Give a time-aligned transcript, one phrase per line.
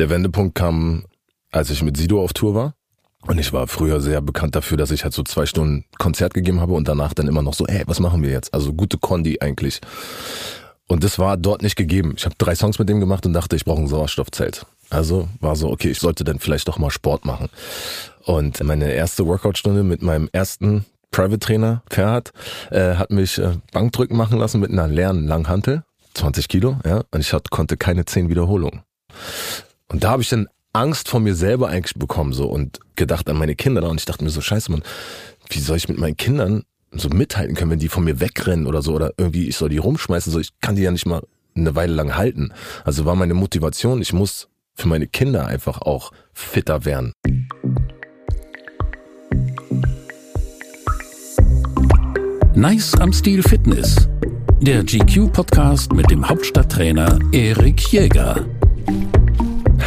[0.00, 1.04] Der Wendepunkt kam,
[1.52, 2.74] als ich mit Sido auf Tour war.
[3.26, 6.58] Und ich war früher sehr bekannt dafür, dass ich halt so zwei Stunden Konzert gegeben
[6.62, 8.54] habe und danach dann immer noch so, ey, was machen wir jetzt?
[8.54, 9.82] Also gute Kondi eigentlich.
[10.88, 12.14] Und das war dort nicht gegeben.
[12.16, 14.64] Ich habe drei Songs mit dem gemacht und dachte, ich brauche ein Sauerstoffzelt.
[14.88, 17.50] Also war so, okay, ich sollte dann vielleicht doch mal Sport machen.
[18.24, 22.32] Und meine erste Workout-Stunde mit meinem ersten Private Trainer, Ferhat,
[22.70, 25.82] äh, hat mich äh, Bankdrücken machen lassen mit einer leeren Langhantel,
[26.14, 28.80] 20 Kilo, ja, und ich hat, konnte keine 10 Wiederholungen.
[29.90, 33.36] Und da habe ich dann Angst vor mir selber eigentlich bekommen so und gedacht an
[33.36, 34.82] meine Kinder und ich dachte mir so scheiße man
[35.48, 36.62] wie soll ich mit meinen Kindern
[36.92, 38.94] so mithalten können wenn die von mir wegrennen oder so?
[38.94, 41.22] Oder irgendwie ich soll die rumschmeißen so ich kann die ja nicht mal
[41.56, 42.52] eine Weile lang halten.
[42.84, 47.12] Also war meine Motivation ich muss für meine Kinder einfach auch fitter werden.
[52.54, 54.08] Nice am Stil Fitness.
[54.60, 58.46] Der GQ Podcast mit dem Hauptstadttrainer Erik Jäger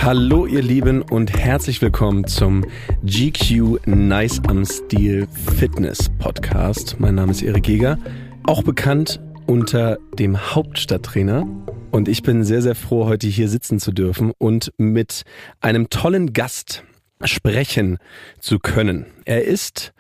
[0.06, 2.66] Hallo ihr Lieben und herzlich willkommen zum
[3.06, 6.98] GQ Nice am Stil Fitness Podcast.
[7.00, 7.98] Mein Name ist Erik Jäger,
[8.46, 11.48] auch bekannt unter dem Hauptstadttrainer.
[11.92, 15.24] Und ich bin sehr, sehr froh, heute hier sitzen zu dürfen und mit
[15.62, 16.84] einem tollen Gast
[17.24, 17.98] sprechen
[18.40, 19.06] zu können.
[19.24, 19.94] Er ist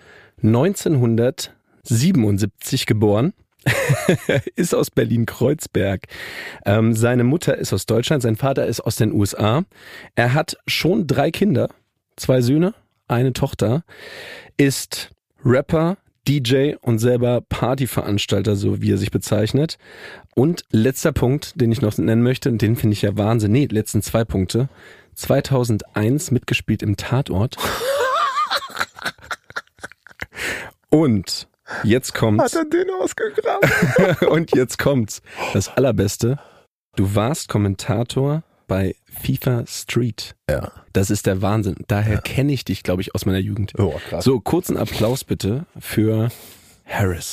[0.43, 3.31] 1977 geboren
[4.55, 6.07] ist aus Berlin-Kreuzberg.
[6.65, 9.63] Ähm, seine Mutter ist aus Deutschland, sein Vater ist aus den USA.
[10.15, 11.69] Er hat schon drei Kinder,
[12.15, 12.73] zwei Söhne,
[13.07, 13.83] eine Tochter,
[14.57, 15.11] ist
[15.43, 15.97] Rapper,
[16.27, 19.77] DJ und selber Partyveranstalter, so wie er sich bezeichnet.
[20.35, 23.51] Und letzter Punkt, den ich noch nennen möchte, und den finde ich ja Wahnsinn.
[23.51, 24.69] Nee, letzten zwei Punkte.
[25.15, 27.57] 2001 mitgespielt im Tatort.
[30.89, 31.47] Und
[31.83, 32.43] Jetzt kommt's.
[32.43, 34.27] Hat er den ausgegraben?
[34.29, 35.21] und jetzt kommt's.
[35.53, 36.39] Das Allerbeste.
[36.95, 40.35] Du warst Kommentator bei FIFA Street.
[40.49, 40.71] Ja.
[40.93, 41.75] Das ist der Wahnsinn.
[41.87, 42.21] Daher ja.
[42.21, 43.73] kenne ich dich, glaube ich, aus meiner Jugend.
[43.77, 44.23] Oh, krass.
[44.23, 46.29] So, kurzen Applaus bitte für
[46.85, 47.31] Harris.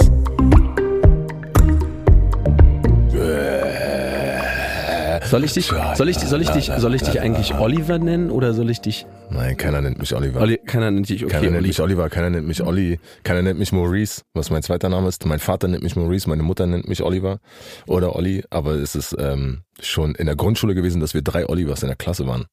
[5.30, 8.52] Soll ich dich, soll ich, soll ich dich, soll ich dich eigentlich Oliver nennen oder
[8.52, 9.06] soll ich dich?
[9.30, 10.41] Nein, keiner nennt mich Oliver.
[10.41, 11.34] Oli, keiner nennt dich, okay.
[11.34, 14.88] Keiner nennt mich Oliver, keiner nennt mich Olli, keiner nennt mich Maurice, was mein zweiter
[14.88, 15.24] Name ist.
[15.26, 17.38] Mein Vater nennt mich Maurice, meine Mutter nennt mich Oliver
[17.86, 21.82] oder Olli, aber es ist ähm, schon in der Grundschule gewesen, dass wir drei Olivers
[21.82, 22.47] in der Klasse waren.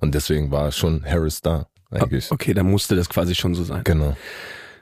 [0.00, 2.30] Und deswegen war schon Harris da, eigentlich.
[2.30, 3.84] Okay, dann musste das quasi schon so sein.
[3.84, 4.14] Genau.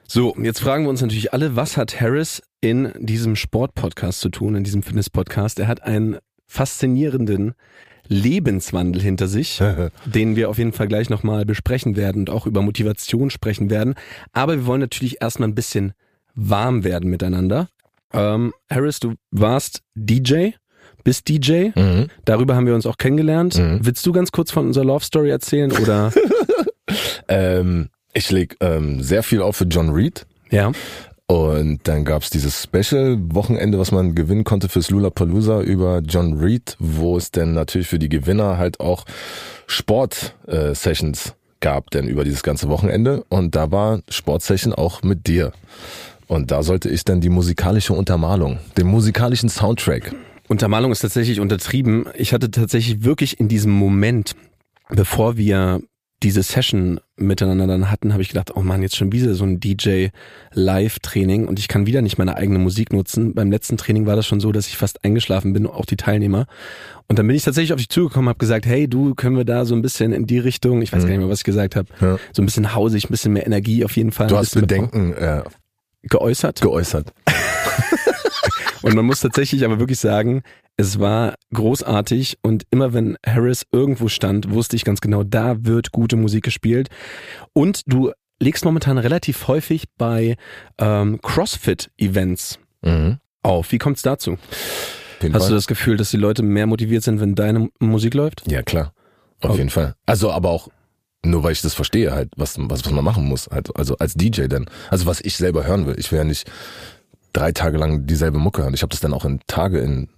[0.08, 4.56] So, jetzt fragen wir uns natürlich alle, was hat Harris in diesem Sportpodcast zu tun,
[4.56, 5.60] in diesem Fitnesspodcast?
[5.60, 7.54] Er hat einen faszinierenden
[8.08, 9.60] Lebenswandel hinter sich,
[10.04, 13.94] den wir auf jeden Fall gleich nochmal besprechen werden und auch über Motivation sprechen werden.
[14.32, 15.92] Aber wir wollen natürlich erstmal ein bisschen
[16.34, 17.68] warm werden miteinander.
[18.12, 20.50] Ähm, Harris, du warst DJ,
[21.02, 21.70] bist DJ.
[21.74, 22.08] Mhm.
[22.24, 23.58] Darüber haben wir uns auch kennengelernt.
[23.58, 23.80] Mhm.
[23.82, 26.12] Willst du ganz kurz von unserer Love Story erzählen oder?
[27.28, 30.26] ähm, ich leg ähm, sehr viel auf für John Reed.
[30.50, 30.72] Ja.
[31.28, 37.16] Und dann gab's dieses Special-Wochenende, was man gewinnen konnte fürs Lollapalooza über John Reed, wo
[37.16, 39.04] es dann natürlich für die Gewinner halt auch
[39.66, 43.24] Sport-Sessions gab, denn über dieses ganze Wochenende.
[43.28, 45.52] Und da war Sportsession auch mit dir.
[46.28, 50.14] Und da sollte ich dann die musikalische Untermalung, den musikalischen Soundtrack.
[50.48, 52.06] Untermalung ist tatsächlich untertrieben.
[52.14, 54.36] Ich hatte tatsächlich wirklich in diesem Moment,
[54.90, 55.80] bevor wir
[56.22, 59.60] diese Session miteinander dann hatten, habe ich gedacht, oh man, jetzt schon wieder so ein
[59.60, 60.08] DJ
[60.52, 63.34] Live Training und ich kann wieder nicht meine eigene Musik nutzen.
[63.34, 66.46] Beim letzten Training war das schon so, dass ich fast eingeschlafen bin, auch die Teilnehmer.
[67.06, 69.66] Und dann bin ich tatsächlich auf dich zugekommen, habe gesagt, hey, du, können wir da
[69.66, 71.06] so ein bisschen in die Richtung, ich weiß mhm.
[71.06, 72.18] gar nicht mehr, was ich gesagt habe, ja.
[72.32, 74.28] so ein bisschen hausig, ein bisschen mehr Energie auf jeden Fall.
[74.28, 75.42] Du hast Bedenken äh,
[76.02, 76.62] geäußert.
[76.62, 77.12] Geäußert.
[78.82, 80.42] und man muss tatsächlich aber wirklich sagen,
[80.76, 85.92] es war großartig und immer wenn Harris irgendwo stand, wusste ich ganz genau, da wird
[85.92, 86.88] gute Musik gespielt.
[87.52, 90.36] Und du legst momentan relativ häufig bei
[90.78, 93.18] ähm, CrossFit-Events mhm.
[93.42, 93.72] auf.
[93.72, 94.36] Wie kommt's dazu?
[95.22, 95.48] Hast Fall.
[95.48, 98.42] du das Gefühl, dass die Leute mehr motiviert sind, wenn deine Musik läuft?
[98.50, 98.92] Ja, klar.
[99.40, 99.58] Auf okay.
[99.58, 99.94] jeden Fall.
[100.04, 100.68] Also, aber auch
[101.24, 103.48] nur weil ich das verstehe, halt, was, was, was man machen muss.
[103.48, 104.66] Halt, also als DJ denn.
[104.90, 105.98] Also was ich selber hören will.
[105.98, 106.48] Ich will ja nicht
[107.32, 108.74] drei Tage lang dieselbe Mucke hören.
[108.74, 110.08] Ich habe das dann auch in Tage in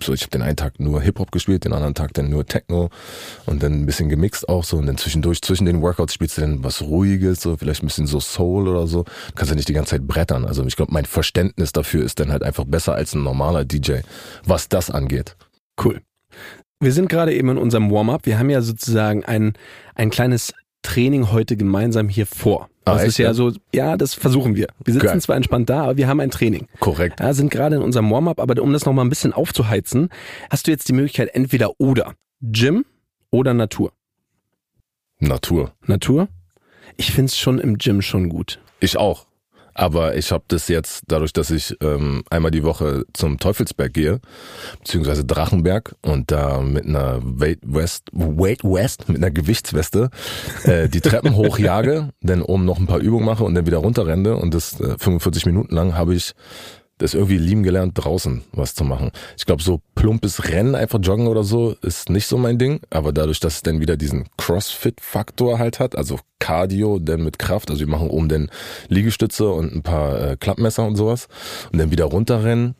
[0.00, 2.46] so ich habe den einen Tag nur Hip Hop gespielt, den anderen Tag dann nur
[2.46, 2.90] Techno
[3.46, 6.42] und dann ein bisschen gemixt auch so und dann zwischendurch zwischen den Workouts spielst du
[6.42, 9.04] dann was ruhiges, so vielleicht ein bisschen so Soul oder so.
[9.04, 10.44] Du kannst ja nicht die ganze Zeit brettern.
[10.44, 14.00] Also ich glaube, mein Verständnis dafür ist dann halt einfach besser als ein normaler DJ,
[14.44, 15.36] was das angeht.
[15.82, 16.00] Cool.
[16.80, 18.26] Wir sind gerade eben in unserem Warm-up.
[18.26, 19.54] Wir haben ja sozusagen ein
[19.94, 22.68] ein kleines Training heute gemeinsam hier vor.
[22.84, 24.68] Ah, das ist ja so, ja, das versuchen wir.
[24.82, 25.20] Wir sitzen Geil.
[25.20, 26.66] zwar entspannt da, aber wir haben ein Training.
[26.80, 27.20] Korrekt.
[27.20, 30.08] Ja, sind gerade in unserem Warm-up, aber um das nochmal ein bisschen aufzuheizen,
[30.50, 32.14] hast du jetzt die Möglichkeit entweder oder.
[32.40, 32.84] Gym
[33.30, 33.92] oder Natur?
[35.18, 35.72] Natur.
[35.84, 36.28] Natur?
[36.96, 38.60] Ich find's schon im Gym schon gut.
[38.80, 39.27] Ich auch.
[39.78, 44.20] Aber ich habe das jetzt, dadurch, dass ich ähm, einmal die Woche zum Teufelsberg gehe,
[44.80, 50.10] beziehungsweise Drachenberg und da mit einer Weight West, Weight West, mit einer Gewichtsweste
[50.64, 54.34] äh, die Treppen hochjage, dann oben noch ein paar Übungen mache und dann wieder runterrenne
[54.34, 56.34] und das äh, 45 Minuten lang habe ich
[56.98, 59.10] das irgendwie lieben gelernt, draußen was zu machen.
[59.36, 62.80] Ich glaube, so plumpes Rennen, einfach joggen oder so, ist nicht so mein Ding.
[62.90, 67.70] Aber dadurch, dass es dann wieder diesen Crossfit-Faktor halt hat, also Cardio, dann mit Kraft,
[67.70, 68.50] also wir machen oben dann
[68.88, 71.28] Liegestütze und ein paar äh, Klappmesser und sowas
[71.72, 72.74] und dann wieder runterrennen,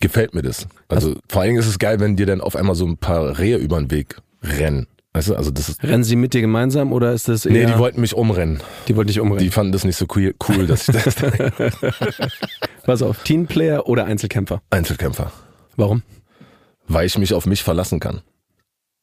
[0.00, 0.66] gefällt mir das.
[0.88, 2.98] Also, also vor allen Dingen ist es geil, wenn dir dann auf einmal so ein
[2.98, 4.86] paar Rehe über den Weg rennen.
[5.14, 5.82] Weißt du, also das ist.
[5.82, 7.52] Rennen sie mit dir gemeinsam oder ist das eher?
[7.52, 8.60] Nee, die wollten mich umrennen.
[8.88, 9.44] Die wollten dich umrennen.
[9.44, 11.16] Die fanden das nicht so cool, cool dass ich das.
[12.84, 14.62] Pass auf, Teamplayer oder Einzelkämpfer?
[14.70, 15.30] Einzelkämpfer.
[15.76, 16.02] Warum?
[16.88, 18.22] Weil ich mich auf mich verlassen kann.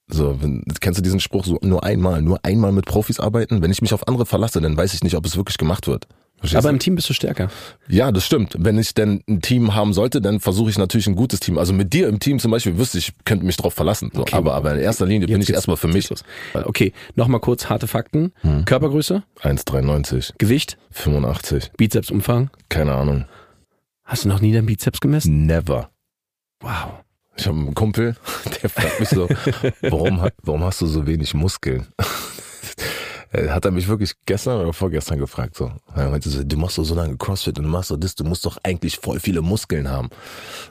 [0.07, 3.61] So, wenn, kennst du diesen Spruch so nur einmal, nur einmal mit Profis arbeiten?
[3.61, 6.07] Wenn ich mich auf andere verlasse, dann weiß ich nicht, ob es wirklich gemacht wird.
[6.53, 7.49] Aber im Team bist du stärker.
[7.87, 8.55] Ja, das stimmt.
[8.57, 11.57] Wenn ich denn ein Team haben sollte, dann versuche ich natürlich ein gutes Team.
[11.57, 14.11] Also mit dir im Team zum Beispiel wüsste ich, könnte mich drauf verlassen.
[14.13, 14.21] So.
[14.21, 14.35] Okay.
[14.35, 16.09] Aber, aber in erster Linie bin ich erstmal für mich.
[16.53, 18.31] Okay, nochmal kurz harte Fakten.
[18.41, 18.65] Hm.
[18.65, 19.23] Körpergröße?
[19.41, 20.33] 1,93.
[20.37, 20.77] Gewicht?
[20.91, 21.71] 85.
[21.77, 22.49] Bizepsumfang?
[22.69, 23.25] Keine Ahnung.
[24.03, 25.45] Hast du noch nie deinen Bizeps gemessen?
[25.45, 25.89] Never.
[26.61, 27.03] Wow.
[27.37, 28.15] Ich habe einen Kumpel,
[28.61, 29.29] der fragt mich so,
[29.81, 31.87] warum, warum hast du so wenig Muskeln?
[33.31, 35.55] Äh, hat er mich wirklich gestern oder vorgestern gefragt.
[35.55, 35.71] So.
[35.95, 38.23] Er meinte so, du machst doch so lange Crossfit und du machst doch das, du
[38.23, 40.09] musst doch eigentlich voll viele Muskeln haben.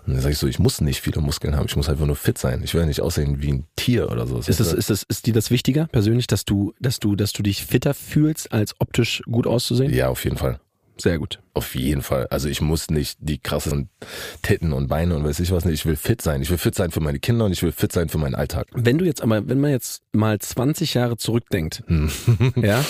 [0.07, 2.17] Und dann sage ich so, ich muss nicht viele Muskeln haben, ich muss einfach nur
[2.17, 2.63] fit sein.
[2.65, 4.39] Ich will ja nicht aussehen wie ein Tier oder so.
[4.39, 7.43] Ist, das, ist, das, ist dir das wichtiger persönlich, dass du, dass du, dass du
[7.43, 9.93] dich fitter fühlst, als optisch gut auszusehen?
[9.93, 10.59] Ja, auf jeden Fall.
[11.01, 11.41] Sehr gut.
[11.55, 12.27] Auf jeden Fall.
[12.29, 13.89] Also ich muss nicht die krassen
[14.43, 15.75] Titten und Beine und weiß ich was nicht.
[15.75, 16.43] Ich will fit sein.
[16.43, 18.67] Ich will fit sein für meine Kinder und ich will fit sein für meinen Alltag.
[18.73, 22.11] Wenn du jetzt aber, wenn man jetzt mal 20 Jahre zurückdenkt, hm.
[22.57, 22.85] ja,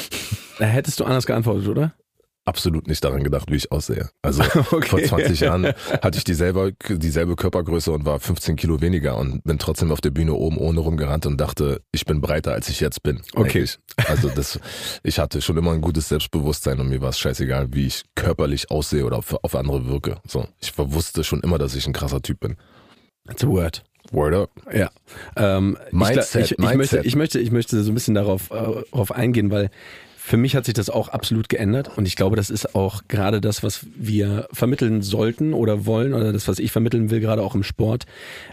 [0.58, 1.94] da hättest du anders geantwortet, oder?
[2.48, 4.08] Absolut nicht daran gedacht, wie ich aussehe.
[4.22, 4.42] Also
[4.72, 4.88] okay.
[4.88, 5.66] vor 20 Jahren
[6.02, 10.10] hatte ich dieselbe, dieselbe Körpergröße und war 15 Kilo weniger und bin trotzdem auf der
[10.10, 13.20] Bühne oben ohne rumgerannt und dachte, ich bin breiter, als ich jetzt bin.
[13.34, 13.58] Okay.
[13.58, 13.78] Eigentlich.
[14.08, 14.58] Also das,
[15.02, 18.70] ich hatte schon immer ein gutes Selbstbewusstsein und mir war es scheißegal, wie ich körperlich
[18.70, 20.16] aussehe oder auf, auf andere wirke.
[20.26, 22.56] So, ich wusste schon immer, dass ich ein krasser Typ bin.
[23.26, 23.84] That's a word.
[24.10, 24.50] Word up.
[24.72, 24.90] Ja.
[25.36, 26.76] Ähm, Mindset, ich, ich, ich, Mindset.
[26.76, 29.70] Möchte, ich, möchte, ich möchte so ein bisschen darauf, äh, darauf eingehen, weil
[30.28, 33.40] für mich hat sich das auch absolut geändert und ich glaube, das ist auch gerade
[33.40, 37.54] das, was wir vermitteln sollten oder wollen oder das, was ich vermitteln will, gerade auch
[37.54, 38.04] im Sport.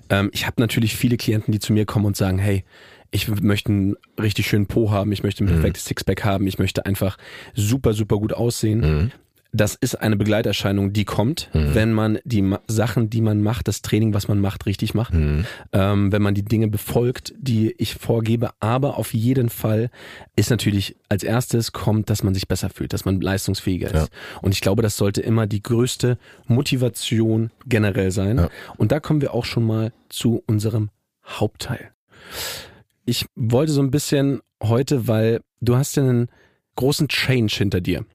[0.09, 2.63] Ähm, ich habe natürlich viele Klienten, die zu mir kommen und sagen, hey,
[3.11, 5.55] ich möchte einen richtig schönen Po haben, ich möchte ein mhm.
[5.55, 5.83] perfektes.
[5.83, 7.17] Sixpack haben, ich möchte einfach
[7.55, 8.79] super, super gut aussehen.
[8.79, 9.11] Mhm
[9.55, 11.73] das ist eine Begleiterscheinung, die kommt, mhm.
[11.73, 15.13] wenn man die Ma Sachen, die man macht, das Training, was man macht, richtig macht.
[15.13, 15.45] Mhm.
[15.71, 18.51] Ähm, wenn man die Dinge befolgt, die ich vorgebe.
[18.59, 19.89] Aber auf jeden Fall
[20.35, 24.11] ist natürlich als erstes kommt, dass man sich besser fühlt, dass man leistungsfähiger ist.
[24.11, 24.39] Ja.
[24.41, 26.17] Und ich glaube, das sollte immer die größte
[26.47, 28.37] Motivation generell sein.
[28.37, 28.49] Ja.
[28.77, 30.89] Und da kommen wir auch schon mal zu unserem
[31.25, 31.91] Hauptteil.
[33.05, 36.27] Ich wollte so ein bisschen heute, weil du hast ja einen
[36.75, 38.05] großen Change hinter dir.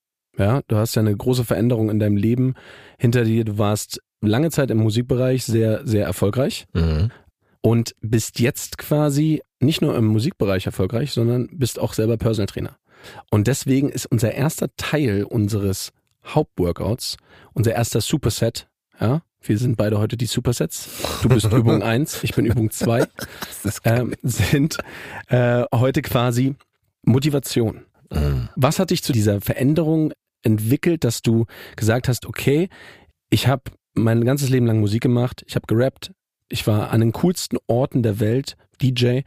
[0.41, 2.55] Ja, du hast ja eine große Veränderung in deinem Leben
[2.99, 3.45] hinter dir.
[3.45, 7.11] Du warst lange Zeit im Musikbereich sehr, sehr erfolgreich mhm.
[7.61, 12.77] und bist jetzt quasi nicht nur im Musikbereich erfolgreich, sondern bist auch selber Personal Trainer.
[13.31, 15.93] Und deswegen ist unser erster Teil unseres
[16.25, 17.19] Hauptworkouts,
[17.53, 18.67] unser erster Superset,
[18.99, 20.89] ja, wir sind beide heute die Supersets.
[21.23, 23.07] Du bist Übung 1, ich bin Übung 2.
[23.85, 24.79] Ähm, sind
[25.29, 26.55] äh, heute quasi
[27.03, 27.85] Motivation.
[28.11, 28.49] Mhm.
[28.57, 32.69] Was hat dich zu dieser Veränderung entwickelt, dass du gesagt hast, okay,
[33.31, 36.13] ich habe mein ganzes Leben lang Musik gemacht, ich habe gerappt,
[36.49, 39.21] ich war an den coolsten Orten der Welt DJ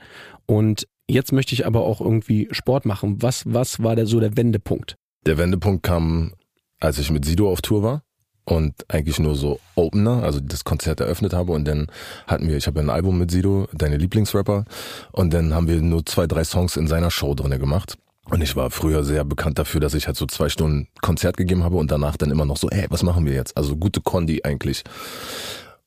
[0.46, 3.22] und jetzt möchte ich aber auch irgendwie Sport machen.
[3.22, 4.96] Was, was war der so der Wendepunkt?
[5.26, 6.34] Der Wendepunkt kam,
[6.80, 8.04] als ich mit Sido auf Tour war
[8.46, 11.88] und eigentlich nur so Opener, also das Konzert eröffnet habe und dann
[12.28, 14.66] hatten wir, ich habe ein Album mit Sido, deine Lieblingsrapper
[15.12, 17.98] und dann haben wir nur zwei, drei Songs in seiner Show drinne gemacht
[18.30, 21.64] und ich war früher sehr bekannt dafür, dass ich halt so zwei Stunden Konzert gegeben
[21.64, 23.58] habe und danach dann immer noch so, ey, was machen wir jetzt?
[23.58, 24.84] Also gute Kondi eigentlich.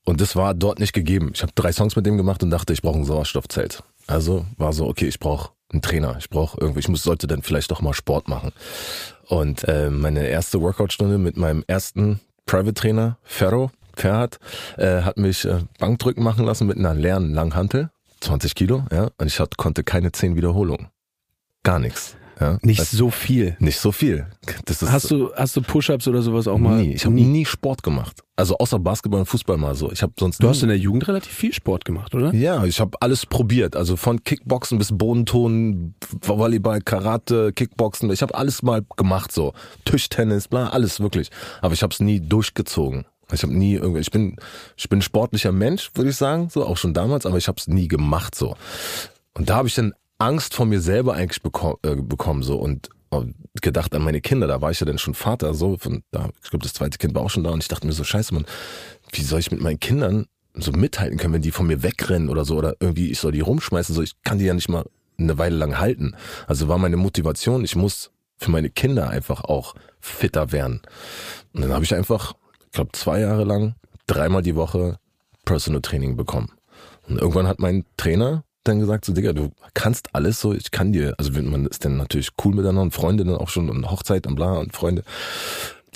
[0.05, 1.31] Und das war dort nicht gegeben.
[1.33, 3.83] Ich habe drei Songs mit dem gemacht und dachte, ich brauche ein Sauerstoffzelt.
[4.05, 6.15] Also war so, okay, ich brauche einen Trainer.
[6.19, 8.51] Ich brauche irgendwie, ich muss, sollte dann vielleicht doch mal Sport machen.
[9.27, 14.39] Und äh, meine erste Workoutstunde mit meinem ersten Private Trainer, Ferro, Ferhat,
[14.77, 17.89] äh, hat mich äh, Bankdrücken machen lassen mit einer leeren Langhantel,
[18.21, 20.87] 20 Kilo, ja, und ich hat, konnte keine 10 Wiederholungen.
[21.63, 22.15] Gar nichts.
[22.39, 22.57] Ja?
[22.61, 23.55] Nicht Also so viel.
[23.59, 24.27] nicht so viel.
[24.65, 26.81] Das ist Hast du, hast du Push-Ups oder sowas auch mal?
[26.81, 26.93] nie.
[26.93, 28.21] Ich habe nie Sport gemacht.
[28.35, 29.91] Also außer Basketball und Fußball mal so.
[29.91, 32.33] Ich habe sonst Du hast in der Jugend relativ viel Sport gemacht, oder?
[32.35, 33.75] Ja, ich habe alles probiert.
[33.75, 38.11] Also von Kickboxen bis Bodenton, Volleyball, Karate, Kickboxen.
[38.11, 39.53] Ich habe alles mal gemacht so.
[39.85, 41.29] Tischtennis, bla, alles wirklich.
[41.61, 43.05] Aber ich habe es nie durchgezogen.
[43.33, 44.37] Ich habe nie irgendwie, ich bin,
[44.77, 47.67] ich bin sportlicher Mensch, würde ich sagen, so auch schon damals, aber ich habe es
[47.67, 48.55] nie gemacht so.
[49.33, 52.89] Und da habe ich dann Angst vor mir selber eigentlich bekommen, äh, bekommen so und
[53.11, 53.21] äh,
[53.61, 54.47] gedacht an meine Kinder.
[54.47, 56.29] Da war ich ja dann schon Vater, so von da.
[56.43, 58.33] Ich glaube, das zweite Kind war auch schon da und ich dachte mir so, Scheiße,
[58.33, 58.45] Mann,
[59.11, 62.45] wie soll ich mit meinen Kindern so mithalten können, wenn die von mir wegrennen oder
[62.45, 64.85] so oder irgendwie ich soll die rumschmeißen, so ich kann die ja nicht mal
[65.19, 66.15] eine Weile lang halten.
[66.47, 70.81] Also war meine Motivation, ich muss für meine Kinder einfach auch fitter werden.
[71.53, 72.33] Und dann habe ich einfach,
[72.65, 74.99] ich glaube, zwei Jahre lang dreimal die Woche
[75.45, 76.51] Personal Training bekommen.
[77.07, 80.91] Und irgendwann hat mein Trainer dann gesagt, so Digga, du kannst alles so, ich kann
[80.91, 83.89] dir, also wenn man ist dann natürlich cool miteinander und Freunde dann auch schon und
[83.89, 85.03] Hochzeit und bla und Freunde.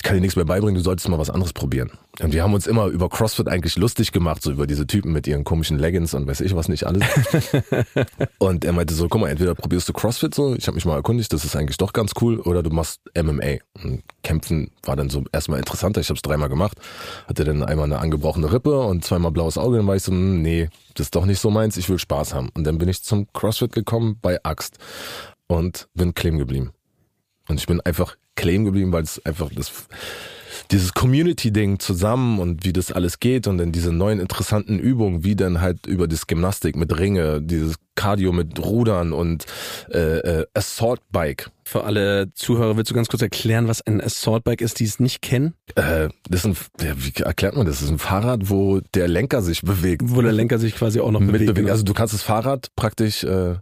[0.01, 1.91] Ich kann dir nichts mehr beibringen, du solltest mal was anderes probieren.
[2.19, 5.27] Und wir haben uns immer über CrossFit eigentlich lustig gemacht, so über diese Typen mit
[5.27, 7.05] ihren komischen Leggings und weiß ich was nicht alles.
[8.39, 10.95] und er meinte so, guck mal, entweder probierst du CrossFit so, ich habe mich mal
[10.95, 13.57] erkundigt, das ist eigentlich doch ganz cool, oder du machst MMA.
[13.83, 16.79] Und Kämpfen war dann so erstmal interessanter, ich habe es dreimal gemacht,
[17.27, 20.41] hatte dann einmal eine angebrochene Rippe und zweimal blaues Auge, dann war ich so, hm,
[20.41, 22.49] nee, das ist doch nicht so meins, ich will Spaß haben.
[22.55, 24.79] Und dann bin ich zum CrossFit gekommen bei Axt
[25.45, 26.71] und bin kleben geblieben.
[27.47, 29.71] Und ich bin einfach kleben geblieben, weil es einfach das
[30.71, 35.35] dieses Community-Ding zusammen und wie das alles geht und dann diese neuen interessanten Übungen, wie
[35.35, 39.45] dann halt über das Gymnastik mit Ringe, dieses Cardio mit Rudern und
[39.91, 41.51] äh, äh, Assault Bike.
[41.65, 44.99] Für alle Zuhörer willst du ganz kurz erklären, was ein Assault Bike ist, die es
[44.99, 45.55] nicht kennen?
[45.75, 47.75] Äh, das ist ein, ja, wie erklärt man das?
[47.75, 50.03] Das ist ein Fahrrad, wo der Lenker sich bewegt.
[50.05, 51.33] Wo der Lenker sich quasi auch noch bewegt.
[51.33, 51.63] Mitbewegen.
[51.63, 51.71] genau.
[51.73, 53.55] Also du kannst das Fahrrad praktisch äh,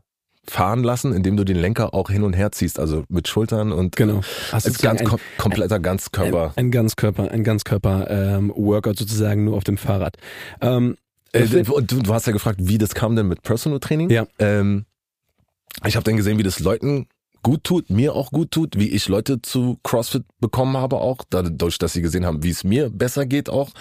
[0.50, 3.96] fahren lassen, indem du den Lenker auch hin und her ziehst, also mit Schultern und
[3.96, 4.22] Genau.
[4.52, 6.54] Hast als sozusagen ganz ein- kom kompletter Ganzkörper.
[6.56, 8.52] Ein, ein Ganzkörper, ein Ganzkörper ähm,
[8.86, 10.18] sozusagen nur auf dem Fahrrad.
[10.62, 10.98] Ähm,
[11.32, 14.10] Äh, und du, du hast ja gefragt, wie das kam denn mit Personal Training?
[14.10, 14.26] Ja.
[14.40, 14.86] Ähm,
[15.86, 17.06] ich habe dann gesehen, wie das Leuten
[17.44, 21.78] gut tut, mir auch gut tut, wie ich Leute zu CrossFit bekommen habe auch, dadurch,
[21.78, 23.72] dass sie gesehen haben, wie es mir besser geht auch.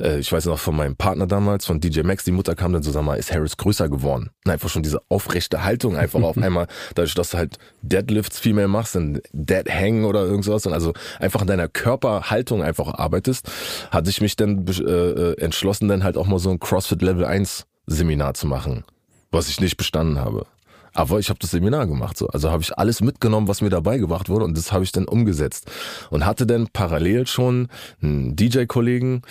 [0.00, 2.82] Äh, ich weiß noch von meinem Partner damals, von DJ Max, die Mutter kam dann
[2.82, 4.30] zusammen, mal, ist Harris größer geworden.
[4.44, 8.54] Und einfach schon diese aufrechte Haltung einfach auf einmal, dadurch, dass du halt Deadlifts viel
[8.54, 13.50] mehr machst, dann Dead Hang oder irgendwas und also einfach an deiner Körperhaltung einfach arbeitest,
[13.90, 17.24] hatte ich mich dann äh, äh, entschlossen, dann halt auch mal so ein CrossFit Level
[17.24, 18.84] 1 Seminar zu machen,
[19.30, 20.46] was ich nicht bestanden habe.
[20.94, 22.28] Aber ich habe das Seminar gemacht so.
[22.28, 25.06] Also habe ich alles mitgenommen, was mir dabei gebracht wurde und das habe ich dann
[25.06, 25.70] umgesetzt.
[26.10, 27.68] Und hatte dann parallel schon
[28.02, 29.22] einen DJ-Kollegen,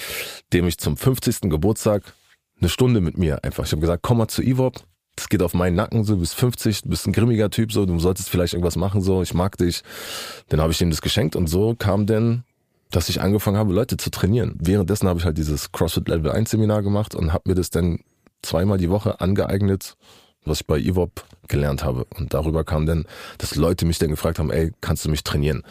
[0.53, 1.41] dem ich zum 50.
[1.49, 2.13] Geburtstag
[2.59, 3.65] eine Stunde mit mir einfach.
[3.65, 4.81] Ich habe gesagt, komm mal zu Ivop.
[5.15, 7.85] Das geht auf meinen Nacken, so, du bist 50, du bist ein grimmiger Typ, so,
[7.85, 9.83] du solltest vielleicht irgendwas machen, so, ich mag dich.
[10.47, 12.43] Dann habe ich ihm das geschenkt und so kam dann,
[12.91, 14.55] dass ich angefangen habe, Leute zu trainieren.
[14.59, 17.99] Währenddessen habe ich halt dieses CrossFit Level 1 Seminar gemacht und habe mir das dann
[18.41, 19.95] zweimal die Woche angeeignet,
[20.45, 22.05] was ich bei Ivop gelernt habe.
[22.17, 23.05] Und darüber kam dann,
[23.37, 25.63] dass Leute mich dann gefragt haben, ey, kannst du mich trainieren?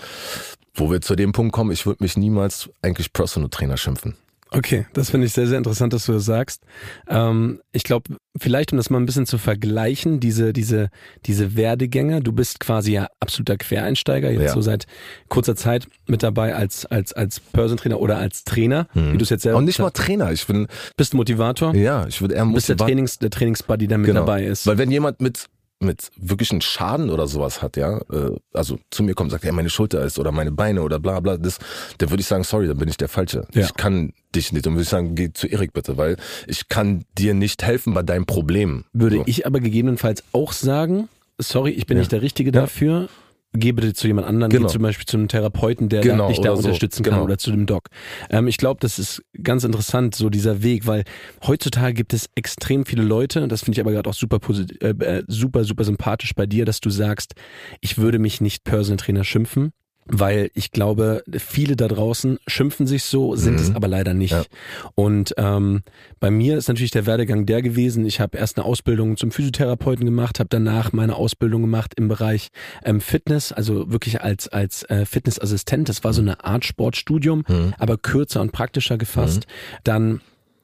[0.75, 4.17] Wo wir zu dem Punkt kommen, ich würde mich niemals eigentlich Personal Trainer schimpfen.
[4.53, 6.63] Okay, das finde ich sehr, sehr interessant, dass du das sagst.
[7.09, 10.89] Ähm, ich glaube, vielleicht um das mal ein bisschen zu vergleichen, diese, diese,
[11.27, 14.53] diese Werdegänge, du bist quasi ja absoluter Quereinsteiger, jetzt Ja.
[14.55, 14.87] so seit
[15.29, 19.31] kurzer Zeit mit dabei als, als, als Person Trainer oder als Trainer, wie du es
[19.31, 20.67] jetzt selber Und nicht mal Trainer, ich bin,
[20.97, 24.21] bist Motivator, ja, ich würde eher bist der Trainings, der Trainingsbuddy, der mit Genau.
[24.21, 24.67] dabei ist.
[24.67, 25.47] Weil wenn jemand mit
[25.81, 29.53] mit wirklichen Schaden oder sowas hat, ja, äh, also zu mir kommt und sagt, ja,
[29.53, 31.59] meine Schulter ist oder meine Beine oder bla bla, das,
[31.99, 33.47] dann würde ich sagen, sorry, dann bin ich der Falsche.
[33.55, 33.63] Ja.
[33.65, 34.67] Ich kann dich nicht.
[34.67, 38.03] Und würde ich sagen, geh zu Erik bitte, weil ich kann dir nicht helfen bei
[38.03, 38.85] deinem Problem.
[38.93, 39.23] Würde so.
[39.27, 41.09] ich aber gegebenenfalls auch sagen,
[41.39, 43.09] sorry, ich bin nicht der Richtige dafür,
[43.53, 44.69] geh bitte zu jemand anderem, Genau.
[44.69, 46.69] zum Beispiel zu einem Therapeuten, der Genau, dich da oder so.
[46.69, 47.25] unterstützen kann Genau.
[47.25, 47.89] oder zu dem Doc.
[48.31, 51.05] Ähm, ich glaube, das ist ganz interessant, so dieser Weg, weil
[51.47, 54.39] heutzutage gibt es extrem viele Leute, das finde ich aber gerade auch super,
[54.81, 57.35] äh, äh, super, super sympathisch bei dir, dass du sagst,
[57.81, 59.73] ich würde mich nicht Personal Trainer schimpfen.
[60.07, 64.33] Weil ich glaube, viele da draußen schimpfen sich so, sind es aber leider nicht.
[64.33, 64.39] Mhm.
[64.39, 64.91] Ja.
[64.97, 65.83] Und ähm,
[66.19, 68.05] bei mir ist natürlich der Werdegang der gewesen.
[68.05, 72.49] Ich habe erst eine Ausbildung zum Physiotherapeuten gemacht, habe danach meine Ausbildung gemacht im Bereich
[72.85, 75.89] ähm, Fitness, also wirklich als als äh, Fitnessassistent.
[75.89, 77.75] Das war so eine Art Sportstudium, Mhm.
[77.79, 79.47] aber kürzer und praktischer gefasst.
[79.85, 80.21] Dann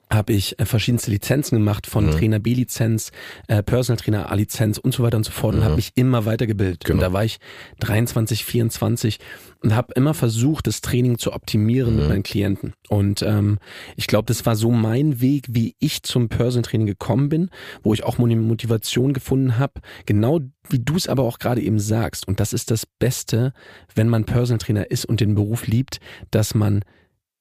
[0.09, 2.11] habe ich äh, verschiedenste Lizenzen gemacht, von Mhm.
[2.13, 3.11] Trainer B-Lizenz,
[3.49, 5.65] äh, Personal Trainer A-Lizenz und so weiter und so fort und Mhm.
[5.65, 6.85] habe mich immer weitergebildet.
[6.85, 7.01] Und Genau.
[7.01, 7.39] da war ich
[7.81, 9.19] 23, 24
[9.63, 12.09] und habe immer versucht, das Training zu optimieren mit Mhm.
[12.11, 12.73] meinen Klienten.
[12.89, 13.59] Und ähm,
[13.97, 17.51] ich glaube, das war so mein Weg, wie ich zum Personal Training gekommen bin,
[17.83, 22.29] wo ich auch Motivation gefunden habe, genau wie du es aber auch gerade eben sagst.
[22.29, 23.53] Und das ist das Beste,
[23.95, 25.99] wenn man Personal Trainer ist und den Beruf liebt,
[26.31, 26.85] dass man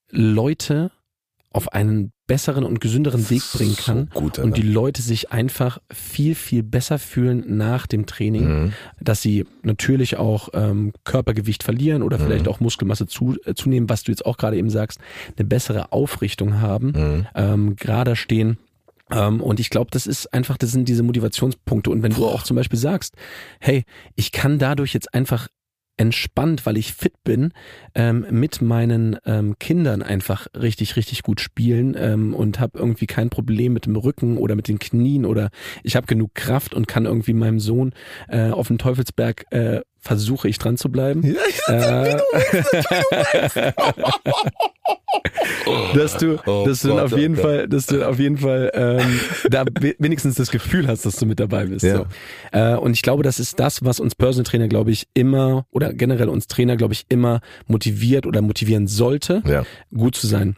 [0.10, 0.92] Leute
[1.52, 4.62] auf einen besseren und gesünderen Weg bringen kann So gut, und die.
[4.64, 8.74] Leute sich einfach viel, viel besser fühlen nach dem Training, Mhm.
[9.00, 12.52] dass sie natürlich auch ähm, Körpergewicht verlieren oder vielleicht Mhm.
[12.52, 15.00] auch Muskelmasse zu, äh, zunehmen, was du jetzt auch gerade eben sagst,
[15.38, 17.28] eine bessere Aufrichtung haben, Mhm.
[17.36, 18.58] ähm, gerader stehen.
[19.12, 21.92] Ähm, und ich glaube, das ist einfach, das sind diese Motivationspunkte.
[21.92, 23.14] Und wenn du auch zum Beispiel sagst,
[23.60, 23.84] hey,
[24.16, 25.48] ich kann dadurch jetzt einfach
[25.98, 27.52] entspannt, weil ich fit bin,
[27.94, 33.30] ähm, mit meinen ähm, Kindern einfach richtig, richtig gut spielen ähm, und habe irgendwie kein
[33.30, 35.50] Problem mit dem Rücken oder mit den Knien oder
[35.84, 37.94] ich habe genug Kraft und kann irgendwie meinem Sohn
[38.28, 41.36] äh, auf dem Teufelsberg äh, versuche ich dran zu bleiben.
[41.68, 42.18] äh,
[45.96, 47.48] dass du, Oh dass du dann Gott, auf jeden Alter.
[47.48, 49.20] Fall, dass du auf jeden Fall ähm,
[49.50, 51.84] da we- wenigstens das Gefühl hast, dass du mit dabei bist.
[51.86, 51.98] Ja.
[51.98, 52.06] So.
[52.52, 55.94] Äh, und ich glaube, das ist das, was uns Personal Trainer, glaube ich, immer oder
[55.94, 59.64] generell uns Trainer, glaube ich, immer motiviert oder motivieren sollte, Ja.
[59.96, 60.56] gut zu sein.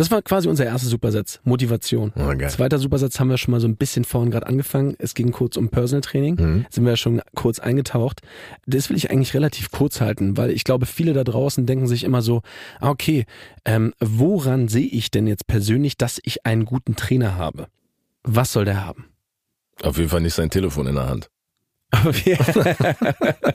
[0.00, 2.10] Das war quasi unser erster Supersatz, Motivation.
[2.16, 2.48] Oh, geil.
[2.48, 4.96] Zweiter Supersatz haben wir schon mal so ein bisschen vorhin gerade angefangen.
[4.98, 6.36] Es ging kurz um Personal Training.
[6.36, 6.66] Mhm.
[6.70, 8.22] Sind wir ja schon kurz eingetaucht.
[8.64, 12.04] Das will ich eigentlich relativ kurz halten, weil ich glaube, viele da draußen denken sich
[12.04, 12.40] immer so,
[12.80, 13.26] ah, okay,
[13.66, 17.66] ähm, woran sehe ich denn jetzt persönlich, dass ich einen guten Trainer habe?
[18.22, 19.04] Was soll der haben?
[19.82, 21.28] Auf jeden Fall nicht sein Telefon in der Hand.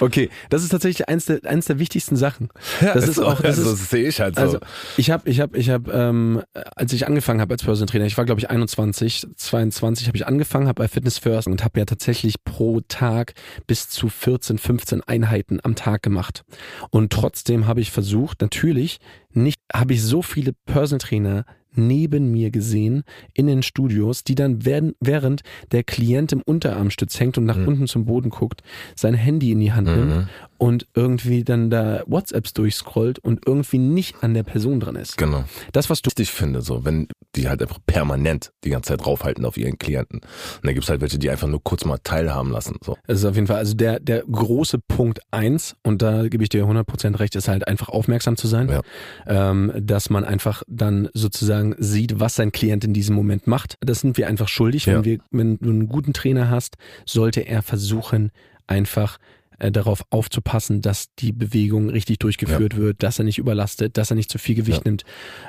[0.00, 0.30] Okay.
[0.48, 2.48] das ist tatsächlich eins der, eins der wichtigsten Sachen.
[2.80, 4.40] das ist auch, das also, ist, das sehe ich halt so.
[4.40, 4.58] Also
[4.96, 6.42] ich habe, ich habe, ich habe, ähm,
[6.76, 10.26] als ich angefangen habe als Personal Trainer, ich war glaube ich 21, 22 habe ich
[10.26, 13.34] angefangen, habe bei Fitness First und habe ja tatsächlich pro Tag
[13.66, 16.44] bis zu 14, 15 Einheiten am Tag gemacht.
[16.90, 18.98] Und trotzdem habe ich versucht, natürlich
[19.32, 23.02] nicht, habe ich so viele Personal Trainer neben mir gesehen
[23.34, 27.68] in den Studios, die dann werden, während der Klient im Unterarmstütz hängt und nach Mhm.
[27.68, 28.62] unten zum Boden guckt,
[28.96, 30.28] sein Handy in die Hand nimmt Mhm.
[30.60, 35.16] Und irgendwie dann da WhatsApps durchscrollt und irgendwie nicht an der Person dran ist.
[35.16, 35.44] Genau.
[35.72, 39.46] Das, was du Richtig finde, so, wenn die halt einfach permanent die ganze Zeit draufhalten
[39.46, 40.18] auf ihren Klienten.
[40.20, 42.76] Und dann gibt's halt welche, die einfach nur kurz mal teilhaben lassen.
[42.84, 42.98] So.
[43.06, 46.50] Das ist auf jeden Fall, also der, der große Punkt eins und da gebe ich
[46.50, 48.82] dir 100% recht, ist halt einfach aufmerksam zu sein, Ja.
[49.26, 53.76] ähm, dass man einfach dann sozusagen sieht, was sein Klient in diesem Moment macht.
[53.80, 54.86] Das sind wir einfach schuldig.
[54.86, 55.04] Wenn, Ja.
[55.04, 58.30] wir, wenn du einen guten Trainer hast, sollte er versuchen,
[58.66, 59.16] einfach
[59.60, 64.16] äh, darauf aufzupassen, dass die Bewegung richtig durchgeführt wird, dass er nicht überlastet, dass er
[64.16, 64.84] nicht zu viel Gewicht Ja.
[64.86, 65.04] nimmt.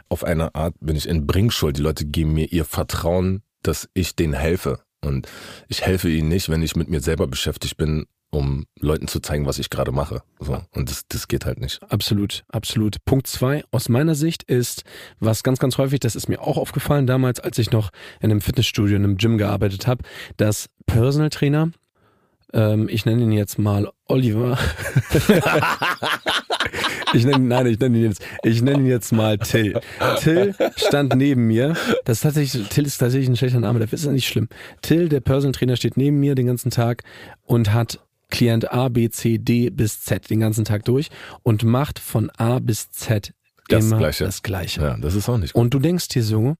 [0.10, 1.78] Auf eine Art bin ich in Bringschuld.
[1.78, 4.80] Die Leute geben mir ihr Vertrauen, dass ich denen helfe.
[5.04, 5.28] Und
[5.67, 9.45] ich helfe ihnen nicht, wenn ich mit mir selber beschäftigt bin, um Leuten zu zeigen,
[9.45, 10.21] was ich gerade mache.
[10.39, 10.62] So.
[10.74, 11.80] Und das, das geht halt nicht.
[11.89, 13.04] Absolut, absolut.
[13.04, 14.84] Punkt zwei aus meiner Sicht ist,
[15.19, 17.89] was ganz, ganz häufig, das ist mir auch aufgefallen damals, als ich noch
[18.21, 20.04] in einem Fitnessstudio, in einem Gym gearbeitet habe,
[20.38, 21.71] dass Personal Trainer,
[22.53, 24.57] ähm, ich nenne ihn jetzt mal Oliver.
[27.13, 29.79] ich nenne, nein, ich nenne ihn jetzt, ich nenne ihn jetzt mal Till.
[30.19, 31.75] Till stand neben mir.
[32.05, 34.47] Das ist tatsächlich, Till ist tatsächlich ein schlechter Name, dafür ist das nicht schlimm.
[34.81, 37.03] Till, der Personal Trainer, steht neben mir den ganzen Tag
[37.43, 41.09] und hat Klient A, B, C, D bis Z den ganzen Tag durch
[41.43, 43.33] und macht von A bis Z
[43.67, 44.23] Das immer Gleiche.
[44.23, 44.81] das Gleiche.
[44.81, 45.61] Ja, das ist auch nicht gut.
[45.61, 46.55] Und du denkst dir so,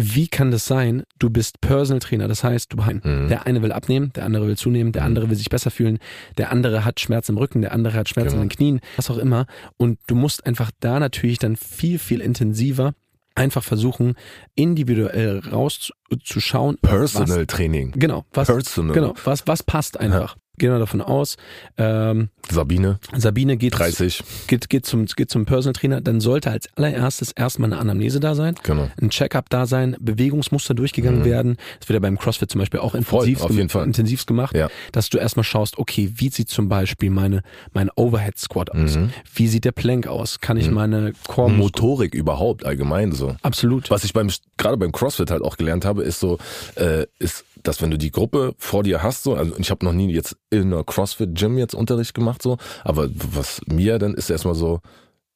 [0.00, 1.02] wie kann das sein?
[1.18, 3.28] Du bist Personal Trainer, das heißt, du Mhm.
[3.28, 5.98] der eine will abnehmen, der andere will zunehmen, der andere will sich besser fühlen,
[6.36, 8.42] der andere hat Schmerz im Rücken, der andere hat Schmerz Genau.
[8.42, 9.46] in den Knien, was auch immer.
[9.76, 12.94] Und du musst einfach da natürlich dann viel, viel intensiver
[13.34, 14.14] einfach versuchen,
[14.54, 16.78] individuell rauszuschauen.
[16.82, 17.92] Personal Training.
[17.94, 18.94] Was, genau, was, Personal.
[18.94, 20.36] genau, was, was passt einfach.
[20.58, 21.36] Gehen wir davon aus,
[21.76, 24.22] ähm, Sabine, Sabine geht, 30.
[24.46, 28.34] geht, geht, zum, geht zum Personal Trainer, dann sollte als allererstes erstmal eine Anamnese da
[28.34, 28.88] sein Genau.
[29.00, 31.24] ein Checkup da sein, Bewegungsmuster durchgegangen Mhm.
[31.24, 31.56] werden.
[31.78, 33.84] Das wird ja beim CrossFit zum Beispiel auch Voll, intensiv, auf jeden Fall.
[33.86, 34.68] intensivst gemacht, Ja.
[34.92, 37.42] dass du erstmal schaust, okay, wie sieht zum Beispiel meine,
[37.72, 38.96] mein Overhead Squat aus?
[38.96, 39.10] Mhm.
[39.34, 40.40] Wie sieht der Plank aus?
[40.40, 40.74] Kann ich Mhm.
[40.74, 43.36] meine Core Motorik überhaupt allgemein so.
[43.42, 43.90] Absolut.
[43.90, 46.38] Was ich beim gerade beim CrossFit halt auch gelernt habe, ist so,
[46.76, 49.92] äh, ist, dass wenn du die Gruppe vor dir hast, so, also ich habe noch
[49.92, 54.30] nie jetzt in einer CrossFit Gym jetzt Unterricht gemacht, so, aber was mir dann ist
[54.30, 54.80] erstmal so,